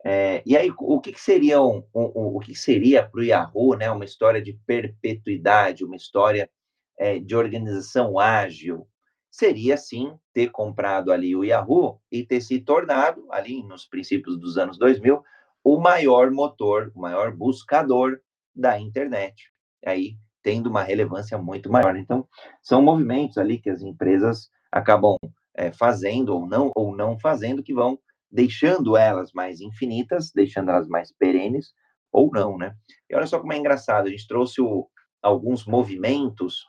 [0.05, 3.75] É, e aí, o que, que seria um, um, o que seria para o Yahoo,
[3.75, 6.49] né, uma história de perpetuidade, uma história
[6.97, 8.87] é, de organização ágil?
[9.29, 14.57] Seria, sim, ter comprado ali o Yahoo e ter se tornado, ali nos princípios dos
[14.57, 15.21] anos 2000,
[15.63, 18.19] o maior motor, o maior buscador
[18.55, 19.51] da internet.
[19.85, 21.97] Aí, tendo uma relevância muito maior.
[21.97, 22.25] Então,
[22.61, 25.17] são movimentos ali que as empresas acabam
[25.53, 27.99] é, fazendo ou não, ou não fazendo, que vão
[28.31, 31.73] deixando elas mais infinitas, deixando elas mais perenes,
[32.11, 32.75] ou não, né?
[33.09, 34.89] E olha só como é engraçado, a gente trouxe o,
[35.21, 36.65] alguns movimentos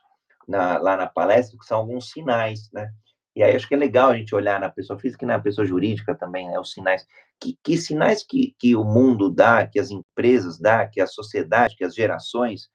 [0.47, 2.89] na, lá na palestra, que são alguns sinais, né?
[3.35, 5.65] E aí acho que é legal a gente olhar na pessoa física e na pessoa
[5.65, 6.59] jurídica também, né?
[6.59, 7.05] Os sinais.
[7.39, 11.75] Que, que sinais que, que o mundo dá, que as empresas dá, que a sociedade,
[11.77, 12.69] que as gerações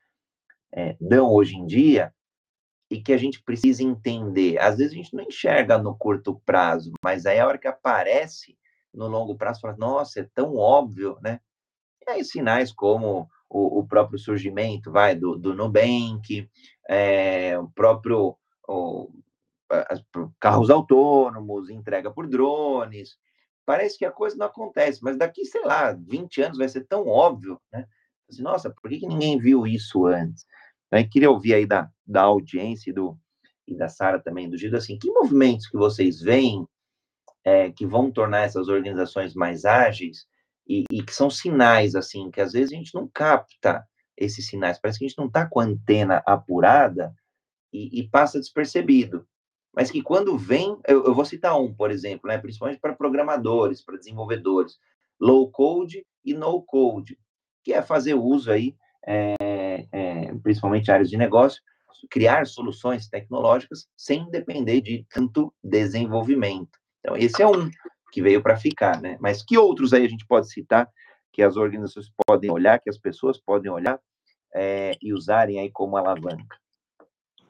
[0.73, 2.15] é, dão hoje em dia,
[2.91, 4.59] e que a gente precisa entender.
[4.59, 8.57] Às vezes a gente não enxerga no curto prazo, mas aí a hora que aparece,
[8.95, 11.41] no longo prazo, fala, nossa, é tão óbvio, né?
[12.07, 16.49] E aí sinais como o, o próprio surgimento, vai, do, do Nubank,
[16.89, 18.37] é, o próprio
[18.69, 19.11] o,
[20.41, 23.17] carros autônomos, entrega por drones,
[23.67, 27.07] parece que a coisa não acontece, mas daqui, sei lá, 20 anos vai ser tão
[27.09, 27.87] óbvio, né?
[28.29, 30.47] Assim, nossa, por que, que ninguém viu isso antes?
[30.91, 33.19] Eu queria ouvir aí da, da audiência e, do,
[33.67, 36.67] e da Sara também, do Gildo, assim, que movimentos que vocês veem
[37.45, 40.27] é, que vão tornar essas organizações mais ágeis
[40.67, 43.87] e, e, que são sinais, assim, que às vezes a gente não capta
[44.17, 47.15] esses sinais, parece que a gente não está com a antena apurada
[47.73, 49.27] e, e, passa despercebido.
[49.75, 53.85] Mas que quando vem, eu, eu vou citar um, por exemplo, né, principalmente para programadores,
[53.85, 54.79] para desenvolvedores,
[55.21, 57.19] low code e no code,
[57.63, 58.77] que é fazer uso aí,
[59.07, 59.35] é,
[59.93, 61.61] é, principalmente áreas de negócio,
[62.11, 66.79] criar soluções tecnológicas sem depender de tanto desenvolvimento.
[67.05, 67.71] Então, esse é um
[68.11, 69.19] que veio para ficar, né?
[69.21, 70.91] Mas que outros aí a gente pode citar
[71.31, 74.01] que as organizações podem olhar, que as pessoas podem olhar
[74.55, 76.59] é, e usarem aí como alavanca?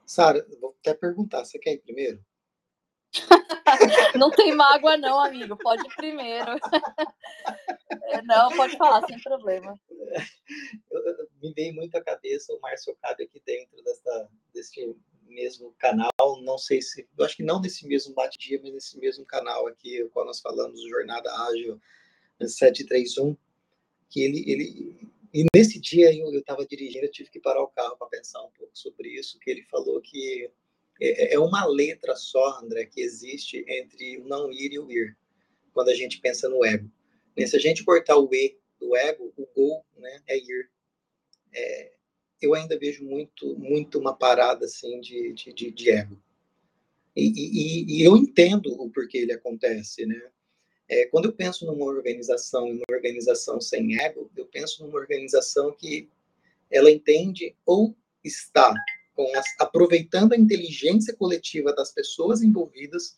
[0.04, 2.20] Sara, vou até perguntar, você quer ir primeiro?
[4.18, 6.50] não tem mágoa não, amigo, pode ir primeiro.
[8.06, 9.78] É, não, pode falar, sem problema.
[11.40, 14.94] me veio muito à cabeça o Márcio Cabe aqui dentro dessa, desse
[15.28, 16.10] mesmo canal,
[16.42, 20.02] não sei se, eu acho que não nesse mesmo bate-dia, mas nesse mesmo canal aqui,
[20.02, 21.80] o qual nós falamos, Jornada Ágil
[22.40, 23.36] 731,
[24.10, 27.96] que ele, ele e nesse dia eu estava dirigindo, eu tive que parar o carro
[27.96, 30.48] para pensar um pouco sobre isso, que ele falou que
[31.00, 34.88] é, é, é uma letra só, André, que existe entre o não ir e o
[34.90, 35.16] ir,
[35.72, 36.88] quando a gente pensa no ego.
[37.36, 40.70] E se a gente cortar o E do ego, o gol né, é ir.
[41.52, 41.92] É,
[42.40, 46.18] eu ainda vejo muito, muito uma parada assim de, de, de ego.
[47.16, 50.20] E, e, e, eu entendo o porquê ele acontece, né?
[50.88, 56.08] É, quando eu penso numa organização, uma organização sem ego, eu penso numa organização que
[56.70, 58.74] ela entende ou está
[59.34, 63.16] as, aproveitando a inteligência coletiva das pessoas envolvidas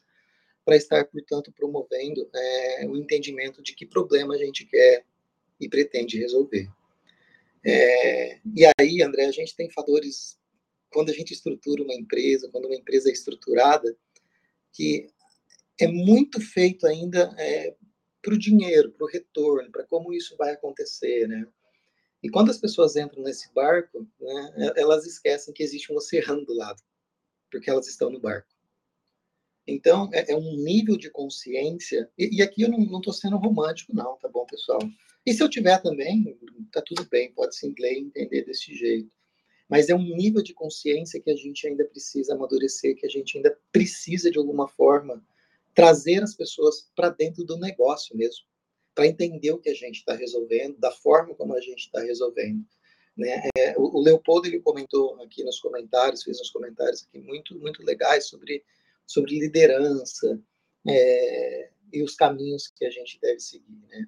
[0.64, 5.04] para estar, portanto, promovendo é, o entendimento de que problema a gente quer
[5.60, 6.68] e pretende resolver.
[7.68, 10.38] É, e aí, André, a gente tem fatores,
[10.92, 13.96] quando a gente estrutura uma empresa, quando uma empresa é estruturada,
[14.72, 15.08] que
[15.80, 17.74] é muito feito ainda é,
[18.22, 21.44] para o dinheiro, para o retorno, para como isso vai acontecer, né?
[22.22, 26.54] E quando as pessoas entram nesse barco, né, elas esquecem que existe um oceano do
[26.54, 26.80] lado,
[27.50, 28.48] porque elas estão no barco.
[29.66, 33.92] Então, é, é um nível de consciência, e, e aqui eu não estou sendo romântico,
[33.92, 34.78] não, tá bom, pessoal?
[35.26, 36.38] E se eu tiver também,
[36.72, 39.10] tá tudo bem, pode se ler e entender desse jeito.
[39.68, 43.36] Mas é um nível de consciência que a gente ainda precisa amadurecer, que a gente
[43.36, 45.20] ainda precisa, de alguma forma,
[45.74, 48.46] trazer as pessoas para dentro do negócio mesmo,
[48.94, 52.64] para entender o que a gente está resolvendo, da forma como a gente está resolvendo.
[53.16, 53.48] Né?
[53.58, 57.82] É, o, o Leopoldo ele comentou aqui nos comentários, fez uns comentários aqui muito muito
[57.82, 58.62] legais sobre
[59.06, 60.40] sobre liderança
[60.86, 64.06] é, e os caminhos que a gente deve seguir, né?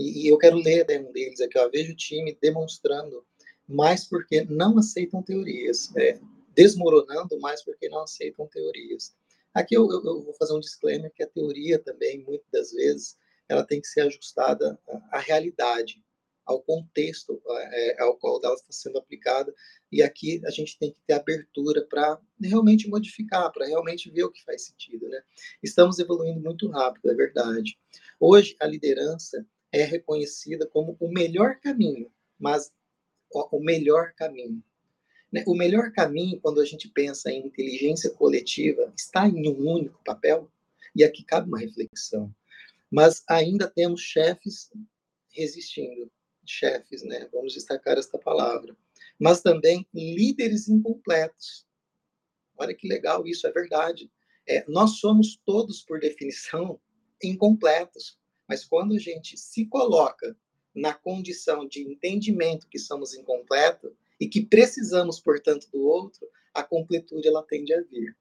[0.00, 3.22] E, e eu quero ler um deles aqui, ó, vejo o time demonstrando
[3.68, 6.18] mais porque não aceitam teorias, né?
[6.54, 9.14] desmoronando mais porque não aceitam teorias.
[9.52, 13.18] Aqui eu, eu, eu, vou fazer um disclaimer que a teoria também, muitas das vezes,
[13.46, 16.02] ela tem que ser ajustada à, à realidade,
[16.46, 19.54] ao contexto é, ao qual ela está sendo aplicada.
[19.92, 24.32] E aqui a gente tem que ter abertura para realmente modificar, para realmente ver o
[24.32, 25.08] que faz sentido.
[25.08, 25.22] Né?
[25.62, 27.78] Estamos evoluindo muito rápido, é verdade.
[28.18, 32.72] Hoje, a liderança é reconhecida como o melhor caminho, mas
[33.32, 34.62] o melhor caminho.
[35.32, 35.44] Né?
[35.46, 40.50] O melhor caminho, quando a gente pensa em inteligência coletiva, está em um único papel,
[40.94, 42.34] e aqui cabe uma reflexão.
[42.90, 44.70] Mas ainda temos chefes
[45.30, 46.10] resistindo,
[46.44, 47.28] chefes, né?
[47.32, 48.76] Vamos destacar esta palavra.
[49.18, 51.64] Mas também líderes incompletos.
[52.58, 54.10] Olha que legal isso, é verdade.
[54.48, 56.80] É, nós somos todos, por definição,
[57.22, 58.18] incompletos.
[58.50, 60.36] Mas quando a gente se coloca
[60.74, 67.28] na condição de entendimento que somos incompletos e que precisamos, portanto, do outro, a completude
[67.28, 68.16] ela tende a vir.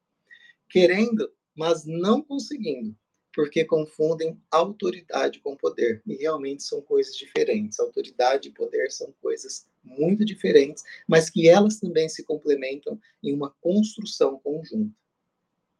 [0.70, 2.96] Querendo, mas não conseguindo,
[3.34, 6.04] porque confundem autoridade com poder.
[6.06, 7.80] E realmente são coisas diferentes.
[7.80, 13.50] Autoridade e poder são coisas muito diferentes, mas que elas também se complementam em uma
[13.62, 14.96] construção conjunta.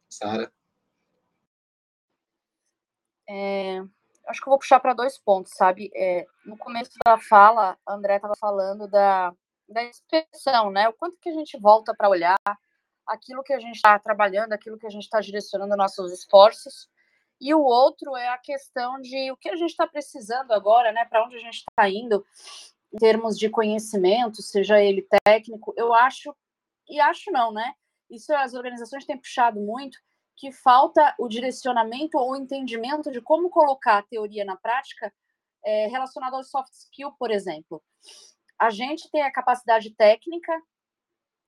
[0.08, 0.52] Sara?
[3.28, 3.84] É,
[4.26, 5.90] acho que eu vou puxar para dois pontos, sabe?
[5.94, 9.32] É, no começo da fala, a André estava falando da,
[9.68, 10.88] da expressão, né?
[10.88, 12.38] O quanto que a gente volta para olhar
[13.06, 16.88] aquilo que a gente está trabalhando, aquilo que a gente está direcionando nossos esforços.
[17.40, 21.04] E o outro é a questão de o que a gente está precisando agora, né?
[21.06, 22.24] Para onde a gente está indo
[22.92, 25.72] em termos de conhecimento, seja ele técnico.
[25.76, 26.34] Eu acho,
[26.88, 27.72] e acho não, né?
[28.10, 29.98] Isso as organizações têm puxado muito,
[30.40, 35.12] que falta o direcionamento ou o entendimento de como colocar a teoria na prática
[35.62, 37.82] é, relacionado ao soft skill, por exemplo.
[38.58, 40.50] A gente tem a capacidade técnica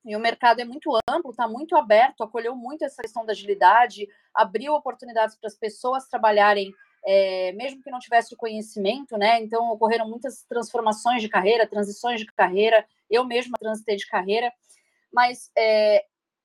[0.04, 4.06] e o mercado é muito amplo, está muito aberto, acolheu muito essa questão da agilidade,
[4.34, 6.70] abriu oportunidades para as pessoas trabalharem,
[7.06, 9.40] é, mesmo que não tivesse o conhecimento, né?
[9.40, 14.52] Então, ocorreram muitas transformações de carreira, transições de carreira, eu mesma transitei de carreira,
[15.10, 16.04] mas é,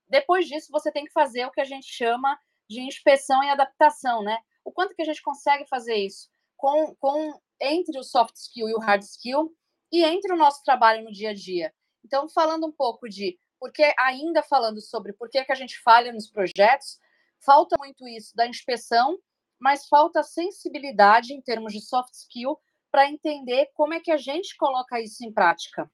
[0.09, 2.37] depois disso, você tem que fazer o que a gente chama
[2.69, 4.37] de inspeção e adaptação, né?
[4.63, 8.73] O quanto que a gente consegue fazer isso com, com entre o soft skill e
[8.73, 9.55] o hard skill
[9.91, 11.73] e entre o nosso trabalho no dia a dia.
[12.03, 16.13] Então, falando um pouco de porque ainda falando sobre por que, que a gente falha
[16.13, 16.99] nos projetos,
[17.43, 19.17] falta muito isso da inspeção,
[19.59, 22.59] mas falta sensibilidade em termos de soft skill
[22.91, 25.89] para entender como é que a gente coloca isso em prática.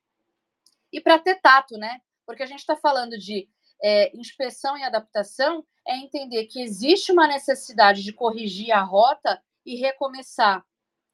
[0.91, 1.99] E para ter tato, né?
[2.26, 3.47] Porque a gente está falando de
[3.84, 9.75] é, inspeção e adaptação é entender que existe uma necessidade de corrigir a rota e
[9.75, 10.65] recomeçar,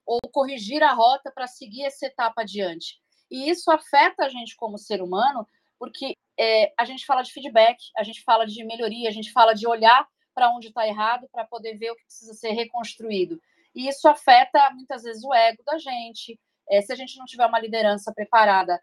[0.05, 3.01] ou corrigir a rota para seguir essa etapa adiante.
[3.29, 5.47] E isso afeta a gente como ser humano,
[5.79, 9.53] porque é, a gente fala de feedback, a gente fala de melhoria, a gente fala
[9.53, 13.41] de olhar para onde está errado para poder ver o que precisa ser reconstruído.
[13.73, 16.39] E isso afeta muitas vezes o ego da gente.
[16.69, 18.79] É, se a gente não tiver uma liderança preparada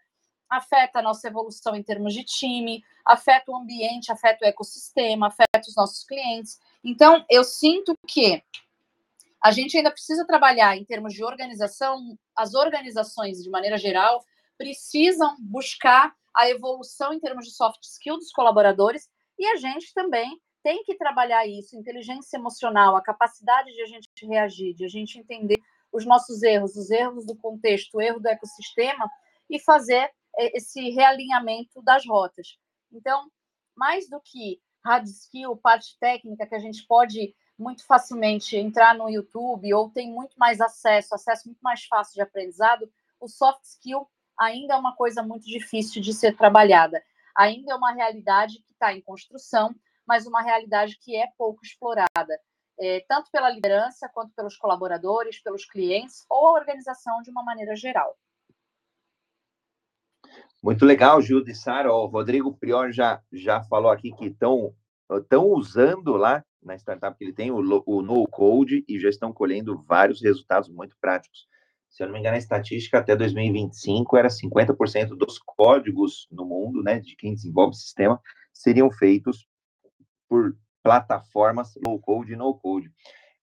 [0.49, 5.67] afeta a nossa evolução em termos de time, afeta o ambiente, afeta o ecossistema, afeta
[5.67, 6.59] os nossos clientes.
[6.83, 8.41] Então, eu sinto que
[9.43, 14.23] a gente ainda precisa trabalhar em termos de organização, as organizações, de maneira geral,
[14.57, 20.39] precisam buscar a evolução em termos de soft skill dos colaboradores e a gente também
[20.63, 25.19] tem que trabalhar isso, inteligência emocional, a capacidade de a gente reagir, de a gente
[25.19, 25.57] entender
[25.91, 29.09] os nossos erros, os erros do contexto, o erro do ecossistema
[29.49, 32.57] e fazer esse realinhamento das rotas.
[32.91, 33.29] Então,
[33.75, 39.09] mais do que hard skill, parte técnica que a gente pode muito facilmente entrar no
[39.09, 44.07] YouTube ou tem muito mais acesso, acesso muito mais fácil de aprendizado, o soft skill
[44.39, 47.01] ainda é uma coisa muito difícil de ser trabalhada.
[47.35, 49.75] Ainda é uma realidade que está em construção,
[50.05, 52.39] mas uma realidade que é pouco explorada,
[52.79, 57.75] é, tanto pela liderança quanto pelos colaboradores, pelos clientes ou a organização de uma maneira
[57.75, 58.15] geral.
[60.67, 61.93] Muito legal, Gilda e Sara.
[61.93, 64.73] O Rodrigo Prior já, já falou aqui que estão
[65.49, 69.81] usando lá na startup que ele tem o, o no code e já estão colhendo
[69.87, 71.47] vários resultados muito práticos.
[71.89, 76.83] Se eu não me engano, a estatística até 2025 era 50% dos códigos no mundo,
[76.83, 78.19] né, de quem desenvolve o sistema,
[78.51, 79.47] seriam feitos
[80.27, 80.53] por
[80.83, 82.91] plataformas low code e no code.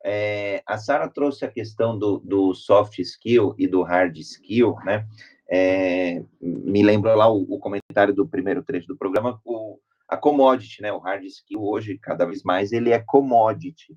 [0.04, 5.08] É, a Sara trouxe a questão do, do, soft skill e do hard skill, né?
[5.50, 9.78] É, me lembrou lá o, o, comentário do primeiro trecho do programa, o,
[10.08, 10.92] a commodity, né?
[10.92, 13.96] O hard skill hoje, cada vez mais, ele é commodity.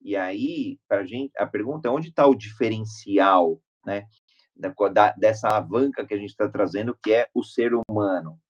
[0.00, 4.06] E aí, para gente, a pergunta é onde está o diferencial, né?
[4.54, 8.40] Da, da, dessa alavanca que a gente está trazendo, que é o ser humano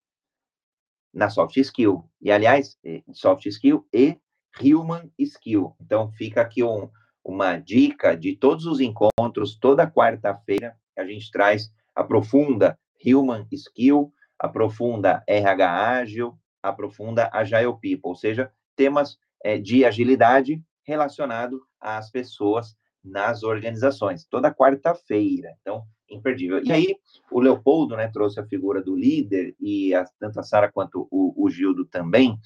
[1.12, 2.08] na soft skill.
[2.20, 2.78] E, aliás,
[3.12, 4.16] soft skill e
[4.60, 5.74] human skill.
[5.80, 6.88] Então, fica aqui um,
[7.24, 15.24] uma dica de todos os encontros, toda quarta-feira, a gente traz, aprofunda human skill, aprofunda
[15.26, 23.42] RH ágil, aprofunda Agile People, ou seja, temas é, de agilidade relacionado às pessoas nas
[23.42, 25.56] organizações, toda quarta-feira.
[25.60, 26.62] Então, imperdível.
[26.64, 26.96] E aí,
[27.30, 31.32] o Leopoldo né, trouxe a figura do líder, e a, tanto a Sara quanto o,
[31.36, 32.38] o, Gildo também.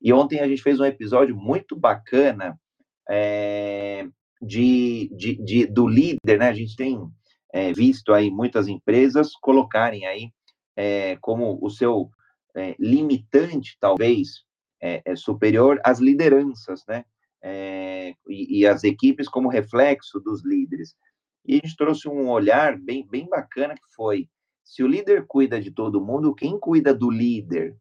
[0.00, 2.58] E ontem a gente fez um episódio muito bacana
[3.08, 4.06] é,
[4.40, 6.48] de, de, de, do líder, né?
[6.48, 7.00] A gente tem
[7.54, 10.32] é, visto aí muitas empresas colocarem aí
[10.74, 12.10] é, como o seu
[12.52, 14.42] é, limitante, talvez,
[14.82, 17.04] é, é, superior às lideranças, né?
[17.40, 20.96] É, e, e, as equipes como reflexo dos líderes.
[21.46, 24.28] E a gente trouxe um olhar bem, bem bacana que foi,
[24.64, 27.76] se o líder cuida de todo mundo, quem cuida do líder?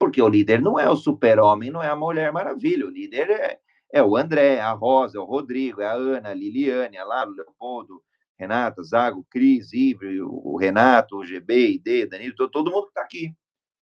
[0.00, 3.60] Porque o líder não é o super-homem, não é a Mulher Maravilha, o líder é,
[3.92, 8.02] é o André, a Rosa, o Rodrigo, a Ana, a Liliane, a Lalo, o Leopoldo,
[8.38, 13.34] Renata, Zago, Cris, Ivre, o Renato, o GB, ID, Danilo, todo, mundo que está aqui.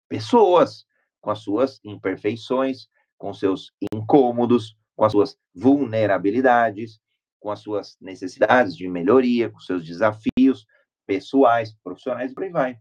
[0.09, 0.85] Pessoas
[1.21, 2.87] com as suas imperfeições,
[3.17, 6.99] com seus incômodos, com as suas vulnerabilidades,
[7.39, 10.65] com as suas necessidades de melhoria, com seus desafios
[11.05, 12.79] pessoais, profissionais e por aí vai.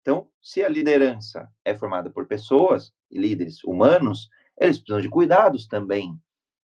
[0.00, 6.18] Então, se a liderança é formada por pessoas, líderes humanos, eles precisam de cuidados também.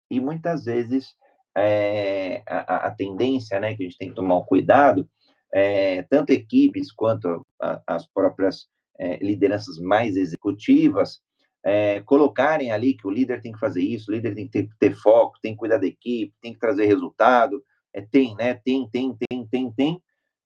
[0.09, 1.15] E muitas vezes
[1.57, 5.09] é, a, a, tendência né, que a gente tem que tomar um cuidado,
[5.51, 8.67] é, tanto equipes quanto a, as próprias
[8.99, 11.19] é, lideranças mais executivas,
[11.65, 14.69] é, colocarem ali que o líder tem que fazer isso, o líder tem que ter,
[14.79, 18.53] ter foco, tem que cuidar da equipe, tem que trazer resultado, é, tem, né?
[18.53, 20.01] Tem, tem, tem, tem, tem,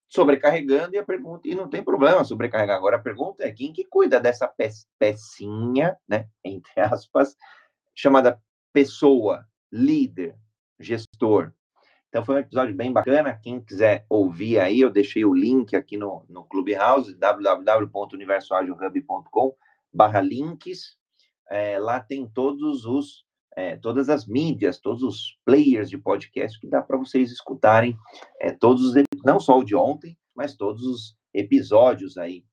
[0.07, 2.78] sobrecarregando e a pergunta e não tem problema sobrecarregar.
[2.78, 6.28] Agora a pergunta é quem que cuida dessa pe pecinha, né?
[6.43, 7.36] Entre aspas,
[7.93, 8.41] chamada
[8.74, 10.36] pessoa, líder,
[10.82, 11.54] gestor.
[12.10, 13.40] Então foi um episódio bem bacana.
[13.42, 19.56] Quem quiser ouvir aí, eu deixei o link aqui no, no Clubhouse, www.universoagilhub.com
[19.94, 20.98] barra links.
[21.50, 23.26] É, lá tem todos os
[23.56, 27.98] é, todas as mídias, todos os players de podcast que dá para vocês escutarem
[28.40, 28.94] é, todos os,
[29.26, 32.46] não só o de ontem, mas todos os episódios aí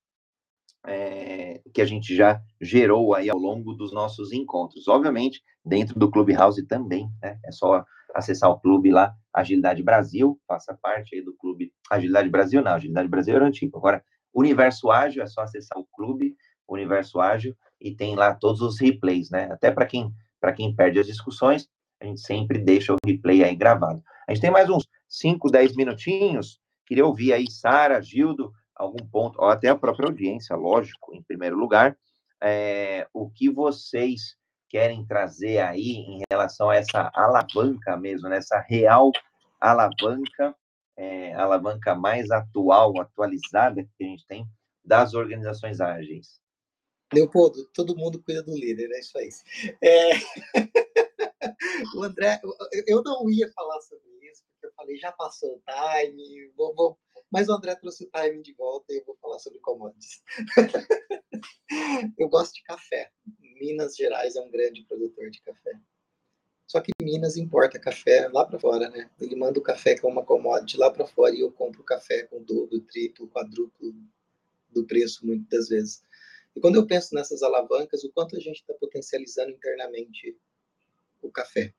[0.86, 4.88] é, que a gente já gerou aí ao longo dos nossos encontros.
[4.88, 7.38] Obviamente, dentro do Clubhouse também, né?
[7.44, 12.62] É só acessar o clube lá, Agilidade Brasil, faça parte aí do clube Agilidade Brasil,
[12.62, 13.76] não, Agilidade Brasil era antigo.
[13.78, 14.04] Agora,
[14.34, 16.36] Universo Ágil, é só acessar o clube
[16.68, 19.50] Universo Ágil e tem lá todos os replays, né?
[19.50, 20.12] Até para quem,
[20.56, 21.68] quem perde as discussões,
[22.00, 24.02] a gente sempre deixa o replay aí gravado.
[24.26, 26.60] A gente tem mais uns 5, 10 minutinhos.
[26.86, 31.56] Queria ouvir aí Sara, Gildo, algum ponto, ou até a própria audiência, lógico, em primeiro
[31.56, 31.96] lugar,
[32.40, 34.36] é, o que vocês
[34.68, 38.40] querem trazer aí em relação a essa alavanca mesmo, né?
[38.68, 39.10] real
[39.60, 40.54] alavanca,
[40.96, 44.46] é, alavanca mais atual, atualizada que a gente tem
[44.84, 46.40] das organizações ágeis.
[47.12, 49.30] Leopoldo, todo mundo cuida do líder, é isso aí.
[49.82, 50.10] É...
[51.96, 52.40] o André,
[52.86, 56.98] eu não ia falar sobre isso, porque eu falei, já passou o time, vou, vou...
[57.30, 60.22] mas o André trouxe o time de volta e eu vou falar sobre commodities.
[62.18, 63.10] eu gosto de café.
[63.60, 65.72] Minas Gerais é um grande produtor de café.
[66.66, 69.10] Só que Minas importa café lá para fora, né?
[69.20, 72.42] Ele manda o café com uma commodity lá para fora e eu compro café com
[72.42, 73.94] dobro, triplo, quadruplo
[74.70, 76.02] do preço muitas vezes.
[76.54, 80.36] E quando eu penso nessas alavancas, o quanto a gente está potencializando internamente
[81.22, 81.72] o café.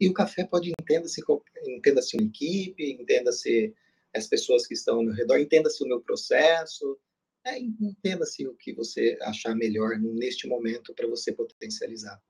[0.00, 1.22] E o café pode entenda-se
[1.66, 3.74] entenda-se uma equipe, entenda-se
[4.14, 6.98] as pessoas que estão ao meu redor, entenda-se o meu processo,
[7.44, 12.22] é, entenda-se o que você achar melhor neste momento para você potencializar.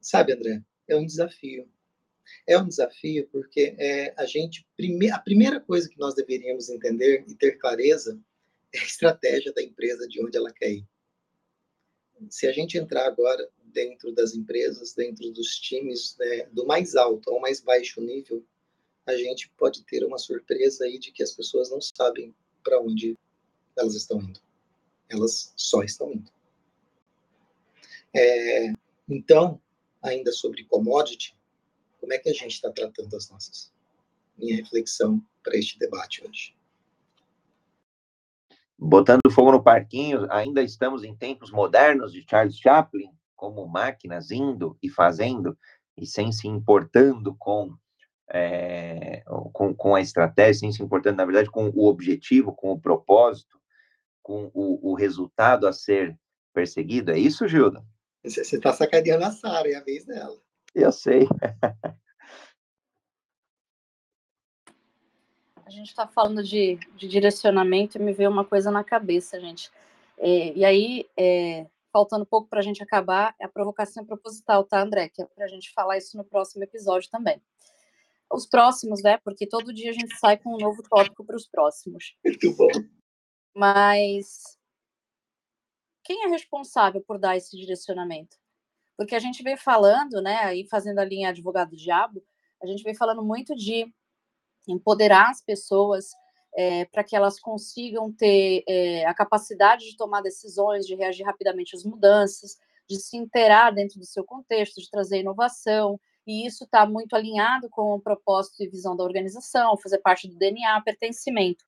[0.00, 1.70] Sabe, André, é um desafio.
[2.46, 7.24] É um desafio porque é, a gente prime a primeira coisa que nós deveríamos entender
[7.28, 8.20] e ter clareza
[8.72, 10.88] é a estratégia da empresa de onde ela quer ir.
[12.28, 17.30] Se a gente entrar agora dentro das empresas, dentro dos times, né, do mais alto
[17.30, 18.44] ao mais baixo nível,
[19.06, 23.18] a gente pode ter uma surpresa aí de que as pessoas não sabem para onde
[23.76, 24.40] elas estão indo.
[25.08, 26.30] Elas só estão indo.
[28.14, 28.72] É,
[29.08, 29.60] então,
[30.02, 31.36] ainda sobre commodity,
[32.00, 33.72] como é que a gente está tratando as nossas?
[34.36, 36.54] Minha reflexão para este debate hoje.
[38.78, 44.76] Botando fogo no parquinho, ainda estamos em tempos modernos de Charles Chaplin, como máquinas indo
[44.82, 45.56] e fazendo
[45.96, 47.76] e sem se importando com,
[48.32, 49.22] é,
[49.52, 53.60] com, com a estratégia, sem se importando, na verdade, com o objetivo, com o propósito,
[54.22, 56.16] com o, o resultado a ser
[56.52, 57.10] perseguido.
[57.10, 57.84] É isso, Gilda?
[58.24, 60.38] Você está sacaneando a Sara, é a vez dela.
[60.74, 61.26] Eu sei.
[65.66, 69.70] a gente está falando de, de, direcionamento e me veio uma coisa na cabeça, gente.
[70.18, 74.82] É, e aí, é, faltando pouco para a gente acabar, é a provocação proposital, tá,
[74.82, 75.08] André?
[75.08, 77.40] Que é para a gente falar isso no próximo episódio também.
[78.32, 79.18] Os próximos, né?
[79.24, 82.16] Porque todo dia a gente sai com um novo tópico para os próximos.
[82.24, 82.68] Muito bom.
[83.54, 84.58] Mas
[86.04, 88.36] quem é responsável por dar esse direcionamento?
[88.96, 92.22] Porque a gente vem falando, né, aí fazendo a linha advogado diabo,
[92.62, 93.86] a gente vem falando muito de
[94.68, 96.10] empoderar as pessoas
[96.54, 101.76] é, para que elas consigam ter é, a capacidade de tomar decisões, de reagir rapidamente
[101.76, 102.58] às mudanças,
[102.88, 107.68] de se inteirar dentro do seu contexto, de trazer inovação, e isso está muito alinhado
[107.70, 111.64] com o propósito e visão da organização, fazer parte do DNA, pertencimento.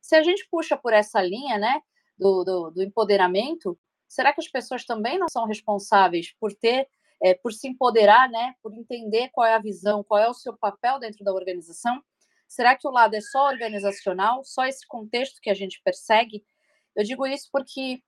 [0.00, 1.80] Se a gente puxa por essa linha, né,
[2.18, 3.78] do, do, do empoderamento,
[4.08, 6.88] será que as pessoas também não são responsáveis por ter,
[7.22, 10.56] é, por se empoderar, né, por entender qual é a visão, qual é o seu
[10.56, 12.02] papel dentro da organização?
[12.46, 16.44] Será que o lado é só organizacional, só esse contexto que a gente persegue?
[16.96, 18.02] Eu digo isso porque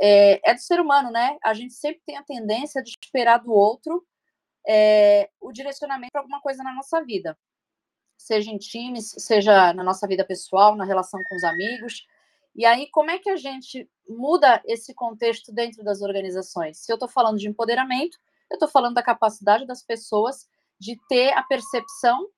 [0.00, 1.38] é, é do ser humano, né?
[1.44, 4.04] A gente sempre tem a tendência de esperar do outro
[4.66, 7.38] é, o direcionamento para alguma coisa na nossa vida,
[8.16, 12.06] seja em times, seja na nossa vida pessoal, na relação com os amigos.
[12.54, 16.78] E aí, como é que a gente muda esse contexto dentro das organizações?
[16.78, 18.18] Se eu estou falando de empoderamento,
[18.50, 20.48] eu estou falando da capacidade das pessoas
[20.78, 22.28] de ter a percepção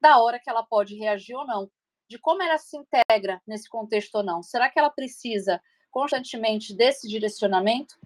[0.00, 1.70] da hora que ela pode reagir ou não,
[2.08, 4.42] de como ela se integra nesse contexto ou não.
[4.42, 5.60] Será que ela precisa
[5.90, 7.96] constantemente desse direcionamento?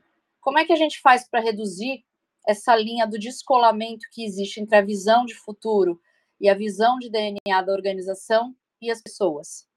[0.41, 2.05] Como é que a gente faz para reduzir
[2.47, 6.01] essa linha do descolamento que existe entre a visão de futuro
[6.41, 9.69] e a visão de DNA da organização e as pessoas?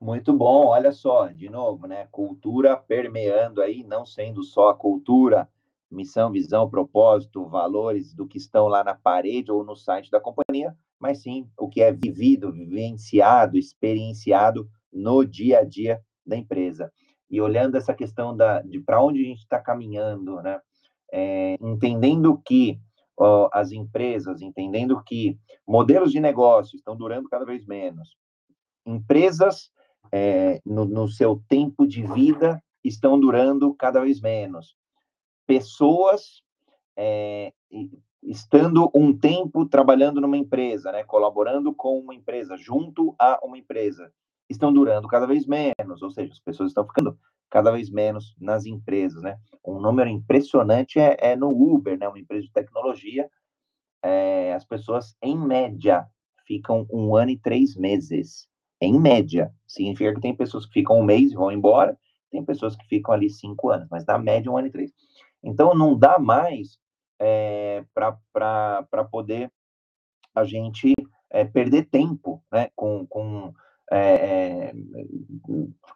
[0.00, 2.08] Muito bom, olha só, de novo, né?
[2.10, 5.48] Cultura permeando aí, não sendo só a cultura
[5.92, 10.76] missão, visão, propósito, valores do que estão lá na parede ou no site da companhia,
[10.98, 16.92] mas sim o que é vivido, vivenciado, experienciado no dia a dia da empresa.
[17.32, 20.60] E olhando essa questão da, de para onde a gente está caminhando, né?
[21.10, 22.78] É, entendendo que
[23.16, 28.16] ó, as empresas, entendendo que modelos de negócio estão durando cada vez menos,
[28.86, 29.70] empresas
[30.10, 34.76] é, no, no seu tempo de vida estão durando cada vez menos,
[35.46, 36.42] pessoas
[36.96, 37.52] é,
[38.22, 44.12] estando um tempo trabalhando numa empresa, né, colaborando com uma empresa, junto a uma empresa,
[44.48, 47.18] estão durando cada vez menos, ou seja, as pessoas estão ficando
[47.50, 49.38] cada vez menos nas empresas, né?
[49.64, 53.28] Um número impressionante é, é no Uber, né, uma empresa de tecnologia,
[54.02, 56.06] é, as pessoas, em média,
[56.46, 58.48] ficam um ano e três meses.
[58.80, 59.52] Em média.
[59.66, 61.96] Significa que tem pessoas que ficam um mês e vão embora,
[62.30, 64.92] tem pessoas que ficam ali cinco anos, mas na média um ano e três.
[65.42, 66.78] Então, não dá mais
[67.20, 69.52] é, para poder
[70.34, 70.94] a gente
[71.30, 73.52] é, perder tempo né, com, com,
[73.92, 74.72] é,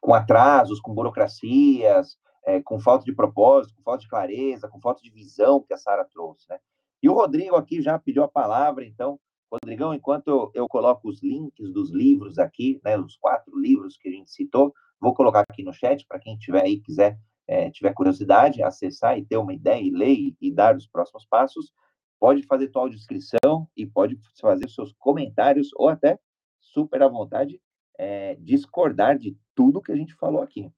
[0.01, 5.03] com atrasos, com burocracias, é, com falta de propósito, com falta de clareza, com falta
[5.03, 6.47] de visão que a Sara trouxe.
[6.49, 6.59] Né?
[7.03, 9.19] E o Rodrigo aqui já pediu a palavra, então,
[9.51, 14.09] Rodrigão, enquanto eu, eu coloco os links dos livros aqui, né, os quatro livros que
[14.09, 17.19] a gente citou, vou colocar aqui no chat para quem tiver aí quiser
[17.49, 21.25] é, tiver curiosidade, acessar e ter uma ideia e ler e, e dar os próximos
[21.27, 21.73] passos,
[22.19, 26.19] pode fazer tua audiodescrição e pode fazer seus comentários ou até,
[26.61, 27.61] super à vontade,
[27.99, 30.71] é, discordar de tudo que a gente falou aqui.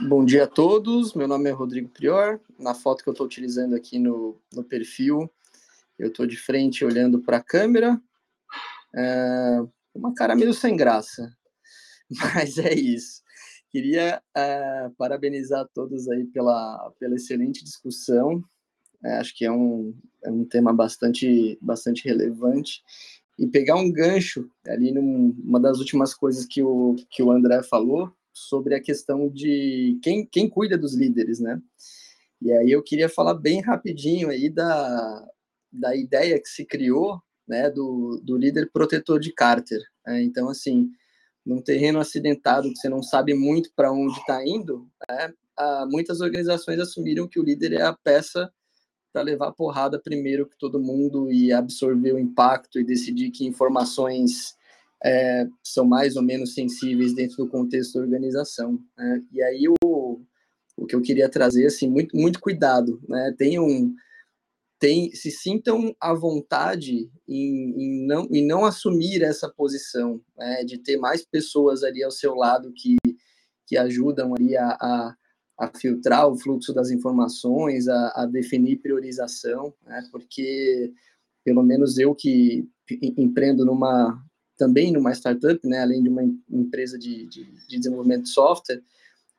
[0.00, 2.40] Bom dia a todos, meu nome é Rodrigo Prior.
[2.56, 5.28] Na foto que eu estou utilizando aqui no, no perfil,
[5.98, 8.00] eu estou de frente olhando para a câmera,
[8.94, 9.58] é,
[9.92, 11.36] uma cara meio sem graça,
[12.08, 13.22] mas é isso.
[13.70, 18.42] Queria é, parabenizar todos aí pela, pela excelente discussão.
[19.04, 19.94] É, acho que é um,
[20.24, 22.82] é um tema bastante, bastante relevante.
[23.38, 28.12] E pegar um gancho ali numa das últimas coisas que o, que o André falou,
[28.32, 31.60] sobre a questão de quem, quem cuida dos líderes, né?
[32.40, 35.26] E aí eu queria falar bem rapidinho aí da,
[35.72, 39.80] da ideia que se criou, né, do, do líder protetor de Carter.
[40.06, 40.22] Né?
[40.22, 40.90] Então, assim,
[41.44, 45.32] num terreno acidentado que você não sabe muito para onde está indo, né,
[45.90, 48.52] muitas organizações assumiram que o líder é a peça
[49.12, 54.56] para levar porrada primeiro que todo mundo e absorver o impacto e decidir que informações
[55.04, 58.78] é, são mais ou menos sensíveis dentro do contexto da organização.
[58.96, 59.22] Né?
[59.32, 60.20] E aí o,
[60.76, 63.34] o que eu queria trazer, assim, muito, muito cuidado, né?
[63.36, 63.92] Tenham,
[64.78, 70.64] tem, se sintam à vontade em, em, não, em não assumir essa posição, né?
[70.64, 72.96] de ter mais pessoas ali ao seu lado que,
[73.66, 75.16] que ajudam ali a, a,
[75.58, 80.06] a filtrar o fluxo das informações, a, a definir priorização, né?
[80.12, 80.92] porque
[81.44, 82.68] pelo menos eu que
[83.16, 84.22] empreendo numa
[84.56, 88.82] também numa startup, né, além de uma empresa de, de, de, desenvolvimento de software,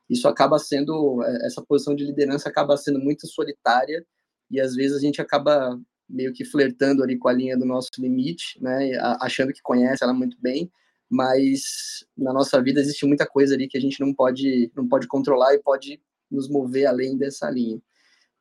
[0.08, 4.04] isso acaba sendo, é, essa posição de liderança acaba sendo muito solitária
[4.50, 7.90] e às vezes a gente acaba meio que flertando ali com a linha do nosso
[7.98, 10.72] limite, né, achando que conhece ela muito bem,
[11.08, 15.06] mas na nossa vida existe muita coisa ali que a gente não pode, não pode
[15.06, 16.00] controlar e pode
[16.30, 17.80] nos mover além dessa linha.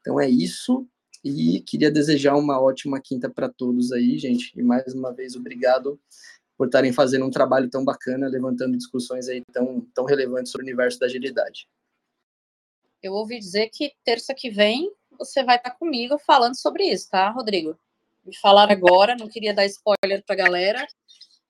[0.02, 0.88] Então é isso,
[1.24, 4.54] e queria desejar uma ótima quinta para todos aí, gente.
[4.58, 6.00] E mais uma vez, obrigado
[6.58, 10.68] por estarem fazendo um trabalho tão bacana, levantando discussões aí tão, tão relevantes sobre o
[10.68, 11.68] universo da agilidade.
[13.02, 17.30] Eu ouvi dizer que terça que vem você vai estar comigo falando sobre isso, tá,
[17.30, 17.78] Rodrigo?
[18.26, 20.88] Me falaram agora, não queria dar spoiler para a galera,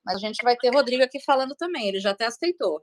[0.04, 2.82] mas a gente vai ter Rodrigo aqui falando também, ele já até aceitou.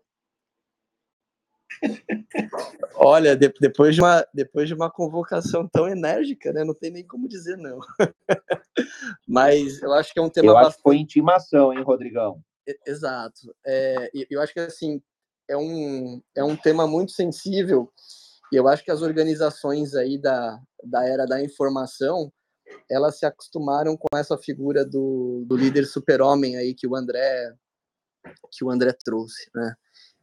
[2.96, 7.06] Olha, de, depois, de uma, depois de uma convocação tão enérgica, né, não tem nem
[7.06, 7.80] como dizer não.
[9.28, 10.48] Mas eu acho que é um tema.
[10.48, 10.70] Eu bastante...
[10.70, 12.42] acho que foi intimação, hein, Rodrigão?
[12.86, 13.56] Exato.
[13.66, 15.02] É, eu acho que assim
[15.50, 17.92] é um, é um tema muito sensível
[18.52, 22.32] e eu acho que as organizações aí da, da era da informação
[22.90, 27.54] elas se acostumaram com essa figura do, do líder super-homem aí que o André
[28.52, 29.74] que o André trouxe, né?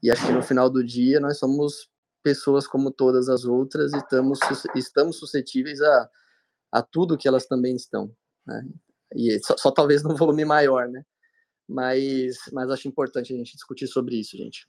[0.04, 1.88] E acho que no final do dia nós somos
[2.22, 4.38] pessoas como todas as outras e estamos,
[4.74, 6.10] estamos suscetíveis a,
[6.70, 8.14] a tudo que elas também estão.
[8.46, 8.68] Né?
[9.14, 11.02] E só, só, talvez num volume maior, né?
[11.66, 14.66] Mas, mas acho importante a gente discutir sobre isso, gente.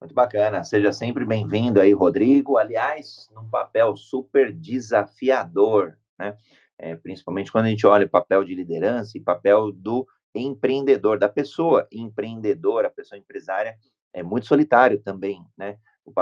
[0.00, 0.62] Muito bacana.
[0.62, 2.56] Seja sempre bem-vindo aí, Rodrigo.
[2.56, 6.38] Aliás, num papel super desafiador, né?
[6.78, 10.06] É, principalmente quando a gente olha o papel de liderança e papel do
[10.36, 13.76] empreendedor, da pessoa empreendedora, a pessoa empresária,
[14.12, 15.78] é muito solitário também, né?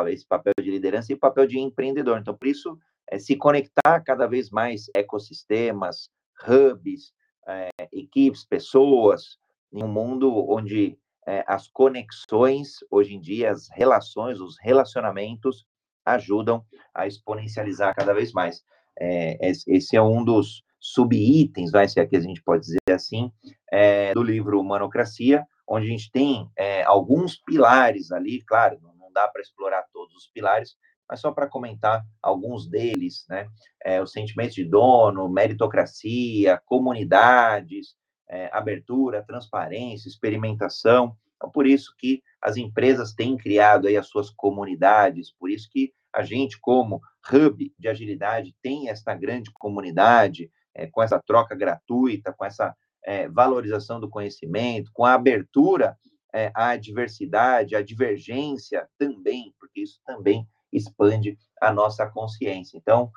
[0.09, 2.19] Esse papel de liderança e o papel de empreendedor.
[2.19, 6.09] Então, por isso, é se conectar cada vez mais ecossistemas,
[6.49, 7.13] hubs,
[7.47, 9.39] é, equipes, pessoas,
[9.73, 15.67] em um mundo onde é, as conexões, hoje em dia, as relações, os relacionamentos
[16.05, 18.63] ajudam a exponencializar cada vez mais.
[18.99, 23.33] É, esse é um dos subitens, vai ser aqui a gente pode dizer assim,
[23.73, 29.27] é, do livro Humanocracia, onde a gente tem é, alguns pilares ali, claro, não dá
[29.27, 30.77] para explorar todos os pilares,
[31.09, 33.47] mas só para comentar alguns deles, né?
[33.83, 37.95] É, o sentimento de dono, meritocracia, comunidades,
[38.29, 41.17] é, abertura, transparência, experimentação.
[41.37, 45.95] Então, por isso que as empresas têm criado aí as suas comunidades, por isso que
[46.13, 47.01] a gente, como
[47.33, 53.29] hub de agilidade, tem esta grande comunidade, é, com essa troca gratuita, com essa é,
[53.29, 55.97] valorização do conhecimento, com a abertura
[56.33, 62.77] é, à diversidade, à divergência também, porque isso também expande a nossa consciência.
[62.77, 63.11] Então,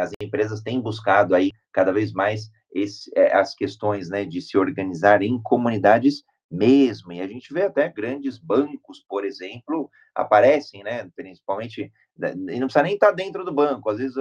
[0.00, 5.22] as empresas têm buscado aí cada vez mais esse, as questões né, de se organizar
[5.22, 11.90] em comunidades mesmo, e a gente vê até grandes bancos, por exemplo, aparecem, né, principalmente,
[12.18, 14.14] e não precisa nem estar dentro do banco, às vezes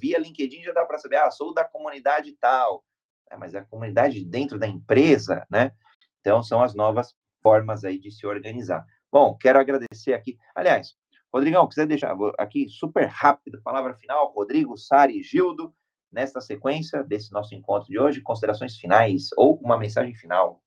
[0.00, 2.84] via LinkedIn já dá para saber, ah, sou da comunidade tal,
[3.30, 5.72] né, mas é a comunidade dentro da empresa, né,
[6.20, 8.84] então são as novas formas aí de se organizar.
[9.10, 10.94] Bom, quero agradecer aqui, aliás,
[11.32, 15.74] Rodrigão, quiser deixar aqui super rápido, palavra final, Rodrigo, Sari Gildo,
[16.12, 20.62] nesta sequência desse nosso encontro de hoje, considerações finais ou uma mensagem final.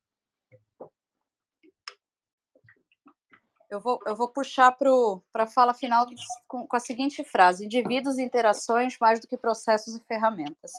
[3.70, 6.06] Eu vou, eu vou puxar para a fala final
[6.48, 10.72] com, com, a seguinte frase: indivíduos e interações mais do que processos e ferramentas.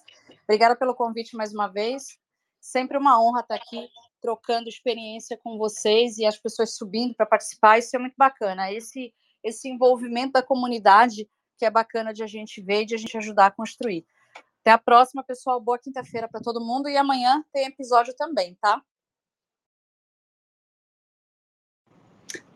[0.45, 2.19] Obrigada pelo convite mais uma vez.
[2.61, 3.89] Sempre uma honra estar aqui
[4.21, 7.79] trocando experiência com vocês e as pessoas subindo para participar.
[7.79, 8.73] Isso é muito bacana.
[8.73, 12.99] Esse, esse envolvimento da comunidade que é bacana de a gente ver e de a
[12.99, 14.05] gente ajudar a construir.
[14.61, 15.61] Até a próxima, pessoal.
[15.61, 16.89] Boa quinta-feira para todo mundo.
[16.89, 18.83] E amanhã tem episódio também, tá?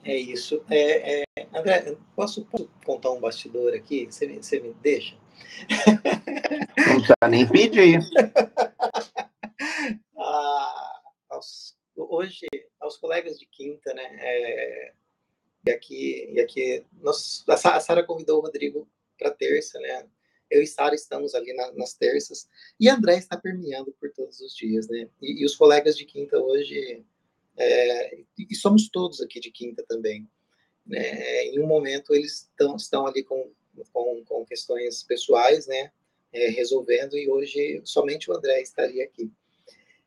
[0.04, 0.64] É isso.
[0.70, 1.24] É, é,
[1.54, 4.06] André, posso, posso, contar um bastidor aqui?
[4.06, 5.16] Você, você me deixa?
[6.88, 8.00] Não precisa nem pedir.
[10.16, 12.46] ah, aos, hoje,
[12.80, 14.16] aos colegas de quinta, né?
[14.20, 14.92] É,
[15.66, 18.88] e aqui, e aqui nós, a Sara convidou o Rodrigo
[19.18, 20.06] para terça, né?
[20.50, 22.48] Eu e Sara estamos ali na, nas terças.
[22.78, 25.08] E André está permeando por todos os dias, né?
[25.20, 27.04] E, e os colegas de quinta hoje
[27.60, 30.26] é, e somos todos aqui de quinta também.
[30.86, 31.44] Né?
[31.44, 33.52] Em um momento eles estão, estão ali com,
[33.92, 35.92] com, com questões pessoais, né?
[36.32, 39.32] É, resolvendo, e hoje somente o André estaria aqui.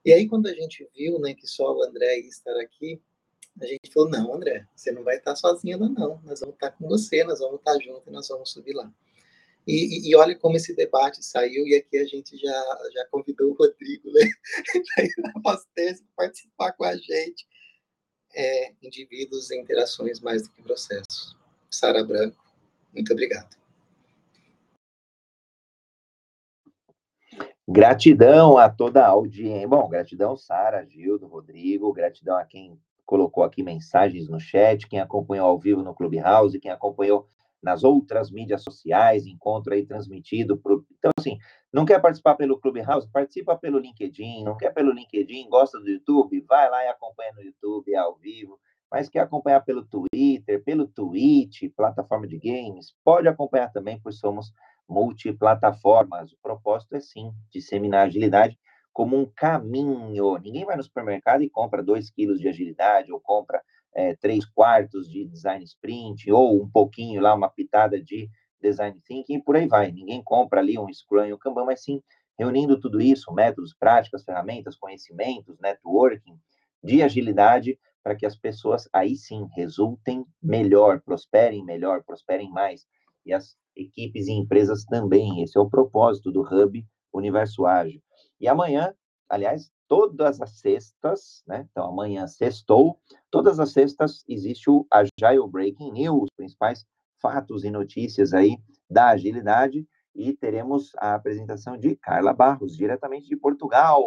[0.06, 3.01] E aí, quando a gente viu né, que só o André ia estar aqui,
[3.62, 6.22] a gente falou: não, André, você não vai estar sozinho, não.
[6.24, 8.91] Nós vamos estar com você, nós vamos estar juntos e nós vamos subir lá.
[9.66, 13.53] E, e, olha como esse debate saiu, e aqui a gente já, já convidou o
[13.53, 14.30] Rodrigo, né?
[15.76, 17.47] Ter participar com a gente.
[18.36, 21.36] É, indivíduos e interações mais do que processos.
[21.70, 22.43] Sara Branco,
[22.91, 23.55] muito obrigado.
[27.68, 29.68] Gratidão a toda a audiência.
[29.68, 35.47] Bom, gratidão, Sara, Gildo, Rodrigo, gratidão a quem colocou aqui mensagens no chat, quem acompanhou
[35.47, 37.30] ao vivo no Clubhouse, quem acompanhou
[37.64, 40.57] nas outras mídias sociais, encontro aí transmitido.
[40.57, 40.86] Pro...
[40.99, 41.38] Então, assim,
[41.72, 43.09] não quer participar pelo Clubhouse?
[43.09, 44.43] Participa pelo LinkedIn.
[44.43, 45.49] Não quer pelo LinkedIn?
[45.49, 46.41] Gosta do YouTube?
[46.41, 48.59] Vai lá e acompanha no YouTube ao vivo.
[48.91, 52.93] Mas quer acompanhar pelo Twitter, pelo Twitch, plataforma de games?
[53.03, 54.51] Pode acompanhar também, pois somos
[54.88, 56.32] multiplataformas.
[56.34, 58.59] O propósito é, sim, disseminar agilidade
[58.91, 60.38] como um caminho.
[60.38, 63.64] Ninguém vai no supermercado e compra 2 quilos de agilidade ou compra
[63.95, 68.29] é, três quartos de design sprint, ou um pouquinho lá, uma pitada de
[68.61, 69.91] design thinking, e por aí vai.
[69.91, 72.01] Ninguém compra ali um Scrum e um Kanban, mas sim
[72.37, 76.39] reunindo tudo isso, métodos, práticas, ferramentas, conhecimentos, networking,
[76.83, 82.85] de agilidade, para que as pessoas aí sim resultem melhor, prosperem melhor, prosperem mais.
[83.25, 85.41] E as equipes e empresas também.
[85.41, 88.01] Esse é o propósito do Hub Universo Ágil.
[88.39, 88.93] E amanhã,
[89.29, 91.67] aliás, todas as sextas, né?
[91.69, 96.83] Então, amanhã sextou, todas as sextas existe o Agile Breaking News, os principais
[97.21, 98.57] fatos e notícias aí
[98.89, 104.03] da agilidade, e teremos a apresentação de Carla Barros, diretamente de Portugal.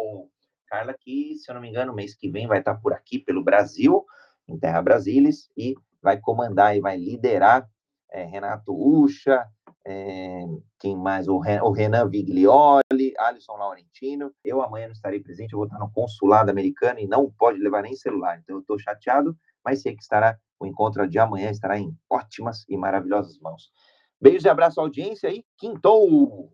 [0.67, 3.41] Carla, que, se eu não me engano, mês que vem vai estar por aqui, pelo
[3.41, 4.05] Brasil,
[4.45, 7.65] em Terra Brasilis, e vai comandar e vai liderar
[8.11, 9.47] é, Renato Ucha,
[9.85, 10.45] é,
[10.79, 11.29] quem mais?
[11.29, 12.83] O, Renan Viglioli,
[13.17, 14.33] Alisson Laurentino.
[14.43, 17.81] Eu amanhã não estarei presente, eu vou estar no consulado americano e não pode levar
[17.81, 18.39] nem celular.
[18.39, 22.65] Então eu estou chateado, mas sei que estará o encontro de amanhã estará em ótimas
[22.67, 23.71] e maravilhosas mãos.
[24.19, 26.51] Beijos e abraço à audiência e quintou!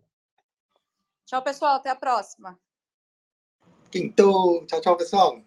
[1.26, 1.76] Tchau, pessoal.
[1.76, 2.58] Até a próxima.
[3.90, 4.66] Quintou.
[4.66, 5.42] Tchau, tchau, pessoal.